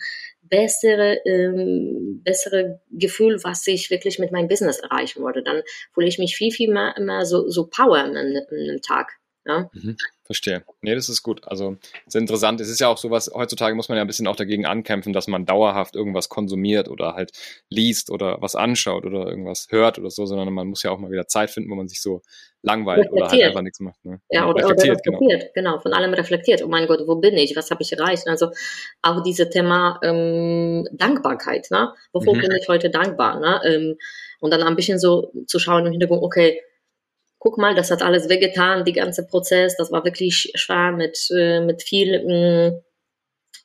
bessere, 0.48 1.18
ähm, 1.24 2.22
bessere 2.24 2.80
Gefühl, 2.90 3.38
was 3.42 3.66
ich 3.66 3.90
wirklich 3.90 4.18
mit 4.18 4.32
meinem 4.32 4.48
Business 4.48 4.78
erreichen 4.78 5.22
wollte. 5.22 5.42
Dann 5.42 5.62
fühle 5.92 6.08
ich 6.08 6.18
mich 6.18 6.36
viel, 6.36 6.52
viel 6.52 6.72
mehr, 6.72 6.94
mehr 6.98 7.24
so, 7.24 7.48
so 7.48 7.66
Power 7.66 7.98
an 7.98 8.16
einem 8.16 8.82
Tag. 8.82 9.18
Ja? 9.46 9.70
Mhm, 9.72 9.96
verstehe. 10.24 10.64
Nee, 10.80 10.94
das 10.94 11.08
ist 11.08 11.22
gut. 11.22 11.46
Also, 11.46 11.76
ist 12.06 12.16
interessant. 12.16 12.60
Es 12.60 12.68
ist 12.68 12.80
ja 12.80 12.88
auch 12.88 12.96
sowas, 12.96 13.30
heutzutage 13.34 13.74
muss 13.74 13.88
man 13.88 13.96
ja 13.96 14.04
ein 14.04 14.06
bisschen 14.06 14.26
auch 14.26 14.36
dagegen 14.36 14.66
ankämpfen, 14.66 15.12
dass 15.12 15.26
man 15.28 15.44
dauerhaft 15.44 15.96
irgendwas 15.96 16.28
konsumiert 16.28 16.88
oder 16.88 17.14
halt 17.14 17.32
liest 17.68 18.10
oder 18.10 18.38
was 18.40 18.54
anschaut 18.54 19.04
oder 19.04 19.26
irgendwas 19.26 19.66
hört 19.70 19.98
oder 19.98 20.10
so, 20.10 20.24
sondern 20.26 20.52
man 20.52 20.68
muss 20.68 20.82
ja 20.82 20.90
auch 20.90 20.98
mal 20.98 21.10
wieder 21.10 21.26
Zeit 21.26 21.50
finden, 21.50 21.70
wo 21.70 21.74
man 21.74 21.88
sich 21.88 22.00
so 22.00 22.22
langweilt 22.62 23.12
oder 23.12 23.28
halt 23.28 23.42
einfach 23.42 23.62
nichts 23.62 23.80
macht. 23.80 24.02
Ne? 24.04 24.20
Ja, 24.30 24.48
oder 24.48 24.62
reflektiert, 24.64 25.06
oder 25.06 25.18
reflektiert 25.18 25.54
genau. 25.54 25.72
genau. 25.72 25.80
von 25.80 25.92
allem 25.92 26.14
reflektiert. 26.14 26.62
Oh 26.64 26.68
mein 26.68 26.86
Gott, 26.86 27.00
wo 27.06 27.16
bin 27.16 27.36
ich? 27.36 27.54
Was 27.56 27.70
habe 27.70 27.82
ich 27.82 27.92
erreicht? 27.92 28.26
Also 28.26 28.50
auch 29.02 29.22
dieses 29.22 29.50
Thema 29.50 30.00
ähm, 30.02 30.88
Dankbarkeit. 30.92 31.70
Ne? 31.70 31.92
Wovor 32.12 32.34
mhm. 32.34 32.40
bin 32.40 32.52
ich 32.52 32.68
heute 32.68 32.88
dankbar? 32.88 33.40
Ne? 33.40 33.60
Ähm, 33.66 33.96
und 34.40 34.50
dann 34.50 34.62
ein 34.62 34.76
bisschen 34.76 34.98
so 34.98 35.32
zu 35.46 35.58
schauen 35.58 35.86
im 35.86 35.92
Hintergrund, 35.92 36.22
okay, 36.22 36.60
guck 37.44 37.58
mal, 37.58 37.74
das 37.74 37.90
hat 37.90 38.02
alles 38.02 38.30
wehgetan, 38.30 38.86
die 38.86 38.94
ganze 38.94 39.26
Prozess, 39.26 39.76
das 39.76 39.92
war 39.92 40.02
wirklich 40.02 40.50
schwer 40.54 40.92
mit, 40.92 41.28
äh, 41.30 41.60
mit 41.60 41.82
viel, 41.82 42.24
mh, 42.24 42.80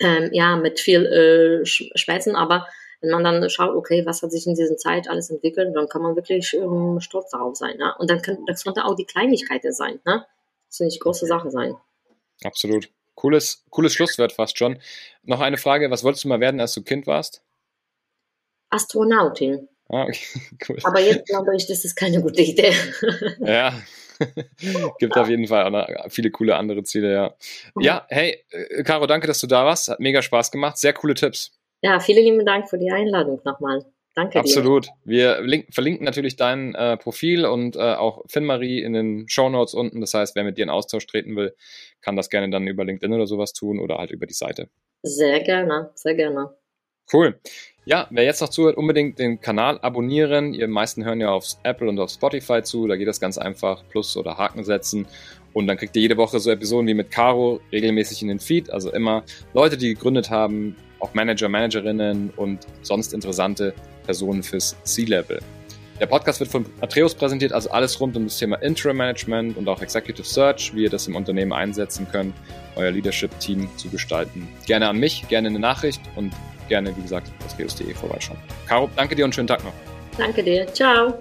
ähm, 0.02 0.30
ja, 0.34 0.58
mit 0.58 0.82
viel 0.82 1.06
äh, 1.06 1.66
Schmerzen, 1.66 2.36
aber 2.36 2.68
wenn 3.00 3.12
man 3.12 3.24
dann 3.24 3.50
schaut, 3.50 3.74
okay, 3.74 4.06
was 4.06 4.22
hat 4.22 4.32
sich 4.32 4.46
in 4.46 4.56
dieser 4.56 4.76
Zeit 4.76 5.10
alles 5.10 5.30
entwickelt, 5.30 5.74
dann 5.74 5.88
kann 5.88 6.02
man 6.02 6.18
wirklich 6.18 6.54
ähm, 6.54 7.00
stolz 7.00 7.30
darauf 7.30 7.56
sein. 7.56 7.78
Ne? 7.78 7.96
Und 7.98 8.10
dann 8.10 8.22
kann, 8.22 8.46
das 8.48 8.66
könnte 8.66 8.84
auch 8.84 8.96
die 8.96 9.06
Kleinigkeiten 9.06 9.72
sein. 9.72 10.02
Ne? 10.06 10.26
Das 10.68 10.78
soll 10.78 10.88
nicht 10.88 11.00
große 11.00 11.26
Sache 11.26 11.50
sein. 11.50 11.78
Absolut. 12.44 12.90
Cooles, 13.16 13.64
cooles 13.70 13.94
Schlusswort 13.94 14.34
fast 14.34 14.58
schon. 14.58 14.80
Noch 15.24 15.40
eine 15.40 15.58
Frage, 15.58 15.90
was 15.90 16.04
wolltest 16.04 16.26
du 16.26 16.28
mal 16.28 16.42
werden, 16.42 16.60
als 16.60 16.74
du 16.74 16.84
Kind 16.84 17.08
warst? 17.08 17.42
Astronautin. 18.70 19.70
Ah, 19.90 20.04
okay, 20.04 20.26
cool. 20.70 20.78
Aber 20.84 21.00
jetzt 21.00 21.28
glaube 21.28 21.56
ich, 21.56 21.68
das 21.68 21.84
ist 21.84 21.96
keine 21.96 22.22
gute 22.22 22.42
Idee. 22.42 22.74
ja, 23.40 23.74
gibt 25.00 25.18
auf 25.18 25.30
jeden 25.30 25.48
Fall 25.48 25.70
noch 25.72 25.88
viele 26.10 26.32
coole 26.32 26.56
andere 26.56 26.84
Ziele, 26.84 27.12
ja. 27.12 27.36
Ja, 27.80 28.06
hey, 28.10 28.44
äh, 28.52 28.84
Caro, 28.84 29.08
danke, 29.08 29.28
dass 29.28 29.40
du 29.40 29.48
da 29.48 29.66
warst. 29.66 29.90
Hat 29.90 30.00
mega 30.00 30.22
Spaß 30.22 30.52
gemacht. 30.52 30.78
Sehr 30.78 30.94
coole 30.94 31.16
Tipps. 31.16 31.52
Ja, 31.82 32.00
vielen 32.00 32.24
lieben 32.24 32.46
Dank 32.46 32.70
für 32.70 32.78
die 32.78 32.92
Einladung 32.92 33.42
nochmal. 33.44 33.86
Danke 34.16 34.40
Absolut. 34.40 34.88
Dir. 34.88 34.92
Wir 35.06 35.42
link, 35.42 35.68
verlinken 35.72 36.04
natürlich 36.04 36.36
dein 36.36 36.76
äh, 36.76 36.98
Profil 36.98 37.46
und 37.46 37.76
äh, 37.76 37.94
auch 37.94 38.24
Finn-Marie 38.28 38.82
in 38.82 38.94
den 38.94 39.30
Show 39.30 39.50
Notes 39.50 39.74
unten. 39.74 40.02
Das 40.02 40.14
heißt, 40.14 40.36
wer 40.36 40.44
mit 40.44 40.58
dir 40.58 40.64
in 40.64 40.70
Austausch 40.70 41.08
treten 41.08 41.36
will, 41.36 41.56
kann 42.02 42.16
das 42.16 42.30
gerne 42.30 42.50
dann 42.50 42.68
über 42.68 42.84
LinkedIn 42.84 43.14
oder 43.14 43.28
sowas 43.28 43.54
tun 43.54 43.80
oder 43.80 43.98
halt 43.98 44.12
über 44.12 44.26
die 44.26 44.34
Seite. 44.34 44.68
Sehr 45.04 45.40
gerne, 45.40 45.92
sehr 45.96 46.16
gerne. 46.16 46.54
Cool. 47.12 47.40
Ja, 47.86 48.08
wer 48.12 48.24
jetzt 48.24 48.42
noch 48.42 48.50
zuhört, 48.50 48.78
unbedingt 48.78 49.18
den 49.18 49.42
Kanal 49.42 49.80
abonnieren. 49.82 50.54
Ihr 50.54 50.68
meisten 50.68 51.04
hören 51.06 51.22
ja 51.22 51.32
auf 51.32 51.46
Apple 51.64 51.90
und 51.90 52.00
auf 52.00 52.12
Spotify 52.12 52.62
zu. 52.62 52.88
Da 52.88 52.98
geht 52.98 53.08
das 53.08 53.20
ganz 53.20 53.38
einfach. 53.38 53.84
Plus 53.90 54.16
oder 54.16 54.38
Haken 54.38 54.64
setzen. 54.64 55.08
Und 55.54 55.66
dann 55.66 55.78
kriegt 55.78 55.96
ihr 55.96 56.04
jede 56.04 56.18
Woche 56.18 56.40
so 56.40 56.52
Episoden 56.52 56.88
wie 56.88 56.94
mit 56.94 57.10
Caro 57.10 57.60
regelmäßig 57.72 58.22
in 58.22 58.28
den 58.28 58.40
Feed. 58.40 58.70
Also 58.70 58.92
immer 58.92 59.24
Leute, 59.54 59.76
die 59.78 59.96
gegründet 59.96 60.30
haben, 60.30 60.76
auch 61.00 61.14
Manager, 61.14 61.50
Managerinnen 61.50 62.32
und 62.36 62.60
sonst 62.84 63.14
interessante 63.14 63.74
Personen 64.06 64.44
fürs 64.44 64.76
C-Level. 64.84 65.40
Der 66.00 66.06
Podcast 66.06 66.40
wird 66.40 66.50
von 66.50 66.66
Atreus 66.80 67.14
präsentiert, 67.14 67.52
also 67.52 67.72
alles 67.72 68.00
rund 68.00 68.16
um 68.16 68.24
das 68.26 68.38
Thema 68.38 68.56
Interim 68.62 68.98
Management 68.98 69.58
und 69.58 69.68
auch 69.68 69.82
Executive 69.82 70.26
Search, 70.26 70.74
wie 70.74 70.84
ihr 70.84 70.90
das 70.90 71.08
im 71.08 71.16
Unternehmen 71.16 71.52
einsetzen 71.52 72.08
könnt, 72.10 72.34
euer 72.78 72.92
Leadership-Team 72.92 73.68
zu 73.76 73.90
gestalten. 73.90 74.48
Gerne 74.66 74.88
an 74.88 74.98
mich, 74.98 75.28
gerne 75.28 75.50
eine 75.50 75.60
Nachricht 75.60 76.02
und 76.16 76.32
gerne, 76.70 76.96
wie 76.96 77.02
gesagt, 77.02 77.28
auf 77.46 77.54
atreus.de 77.54 77.94
vorbeischauen. 77.94 78.40
Caro, 78.68 78.90
danke 78.96 79.16
dir 79.16 79.26
und 79.26 79.36
schönen 79.36 79.48
Tag 79.48 79.64
noch. 79.64 79.74
Danke 80.18 80.44
dir. 80.44 80.68
Ciao. 80.74 81.20